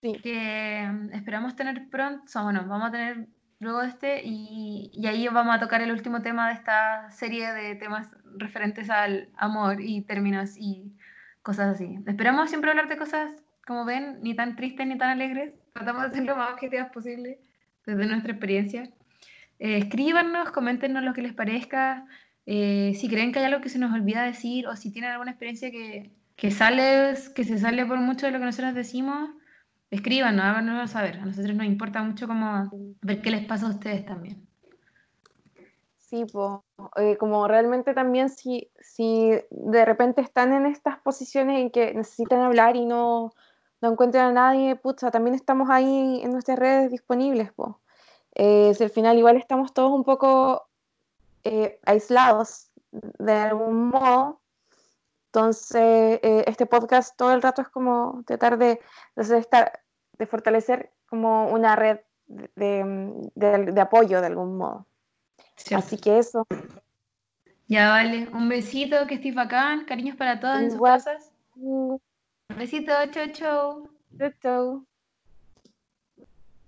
que 0.02 0.80
em, 0.80 1.14
esperamos 1.14 1.56
tener 1.56 1.88
pronto, 1.90 2.24
bueno, 2.42 2.66
vamos 2.68 2.88
a 2.88 2.92
tener 2.92 3.28
luego 3.60 3.84
este 3.84 4.22
y, 4.24 4.90
y, 4.92 5.06
ahí 5.06 5.28
vamos 5.28 5.56
a 5.56 5.60
tocar 5.60 5.82
el 5.82 5.92
último 5.92 6.24
tema 6.24 6.48
de 6.48 6.56
esta 6.56 7.12
serie 7.12 7.54
de 7.54 7.76
temas 7.76 8.10
referentes 8.38 8.90
al 8.90 9.30
amor 9.38 9.82
y 9.82 10.02
términos 10.02 10.56
y 10.58 10.96
cosas 11.44 11.76
así. 11.76 12.00
Esperamos 12.08 12.50
siempre 12.50 12.72
hablar 12.72 12.88
de 12.88 12.98
cosas, 12.98 13.32
como 13.68 13.86
ven, 13.86 14.20
ni 14.24 14.34
tan 14.34 14.56
tristes 14.56 14.88
ni 14.88 14.98
tan 14.98 15.10
alegres. 15.10 15.54
Tratamos 15.74 16.10
de 16.10 16.16
ser 16.16 16.26
lo 16.26 16.36
más 16.36 16.54
objetivas 16.54 16.90
posible 16.92 17.40
desde 17.86 18.08
nuestra 18.08 18.32
experiencia. 18.32 18.90
Eh, 19.60 19.78
escríbanos, 19.78 20.50
coméntenos 20.50 21.04
lo 21.04 21.14
que 21.14 21.22
les 21.22 21.34
parezca, 21.34 22.08
eh, 22.52 22.96
si 22.96 23.08
creen 23.08 23.32
que 23.32 23.38
hay 23.38 23.46
algo 23.46 23.62
que 23.62 23.70
se 23.70 23.78
nos 23.78 23.94
olvida 23.94 24.24
decir 24.24 24.66
o 24.66 24.76
si 24.76 24.92
tienen 24.92 25.12
alguna 25.12 25.30
experiencia 25.30 25.70
que, 25.70 26.12
que, 26.36 26.50
sale, 26.50 27.14
que 27.36 27.44
se 27.44 27.60
sale 27.60 27.86
por 27.86 28.00
mucho 28.00 28.26
de 28.26 28.32
lo 28.32 28.40
que 28.40 28.46
nosotros 28.46 28.74
decimos, 28.74 29.30
escríbanos, 29.92 30.44
háganoslo 30.44 30.88
saber. 30.88 31.20
A 31.20 31.26
nosotros 31.26 31.56
nos 31.56 31.68
importa 31.68 32.02
mucho 32.02 32.26
como 32.26 32.68
ver 33.04 33.22
qué 33.22 33.30
les 33.30 33.46
pasa 33.46 33.68
a 33.68 33.70
ustedes 33.70 34.04
también. 34.04 34.48
Sí, 36.00 36.26
pues, 36.34 37.18
como 37.20 37.48
realmente 37.48 37.94
también 37.94 38.30
si, 38.30 38.72
si 38.80 39.30
de 39.52 39.86
repente 39.86 40.22
están 40.22 40.52
en 40.52 40.66
estas 40.66 40.98
posiciones 40.98 41.62
en 41.62 41.70
que 41.70 41.94
necesitan 41.94 42.40
hablar 42.40 42.76
y 42.76 42.88
no, 42.88 43.32
no 43.80 43.92
encuentran 43.92 44.30
a 44.30 44.32
nadie, 44.32 44.76
pucha, 44.76 45.12
también 45.12 45.36
estamos 45.36 45.70
ahí 45.70 46.22
en 46.24 46.32
nuestras 46.32 46.58
redes 46.58 46.90
disponibles, 46.90 47.52
pues. 47.54 47.76
si 48.76 48.84
al 48.84 48.90
final 48.90 49.20
igual 49.20 49.38
estamos 49.38 49.72
todos 49.72 49.92
un 49.92 50.04
poco 50.04 50.69
eh, 51.50 51.80
aislados 51.86 52.72
de 52.92 53.34
algún 53.34 53.90
modo, 53.90 54.42
entonces 55.28 56.20
eh, 56.24 56.44
este 56.48 56.66
podcast 56.66 57.16
todo 57.18 57.34
el 57.34 57.42
rato 57.42 57.62
es 57.62 57.70
como 57.70 58.24
tratar 58.26 58.58
de, 58.58 58.80
de, 59.16 59.38
estar, 59.38 59.80
de 60.18 60.26
fortalecer 60.26 60.92
como 61.08 61.50
una 61.50 61.76
red 61.76 62.00
de, 62.28 63.30
de 63.36 63.82
apoyo 63.82 64.22
de 64.22 64.28
algún 64.28 64.58
modo. 64.58 64.86
Así 65.76 65.98
que 65.98 66.20
eso. 66.20 66.46
Ya 67.68 67.90
vale, 67.90 68.28
un 68.34 68.50
besito, 68.50 69.06
que 69.08 69.16
estés 69.16 69.36
bacán, 69.36 69.86
cariños 69.86 70.16
para 70.16 70.40
todas 70.40 70.62
en 70.62 70.72
sus 70.72 70.82
casas. 70.82 71.32
Un 71.56 72.00
besito, 72.58 72.94
chau, 73.12 73.28
chau. 73.32 73.90
Chau, 74.18 74.32
chau. 74.42 74.89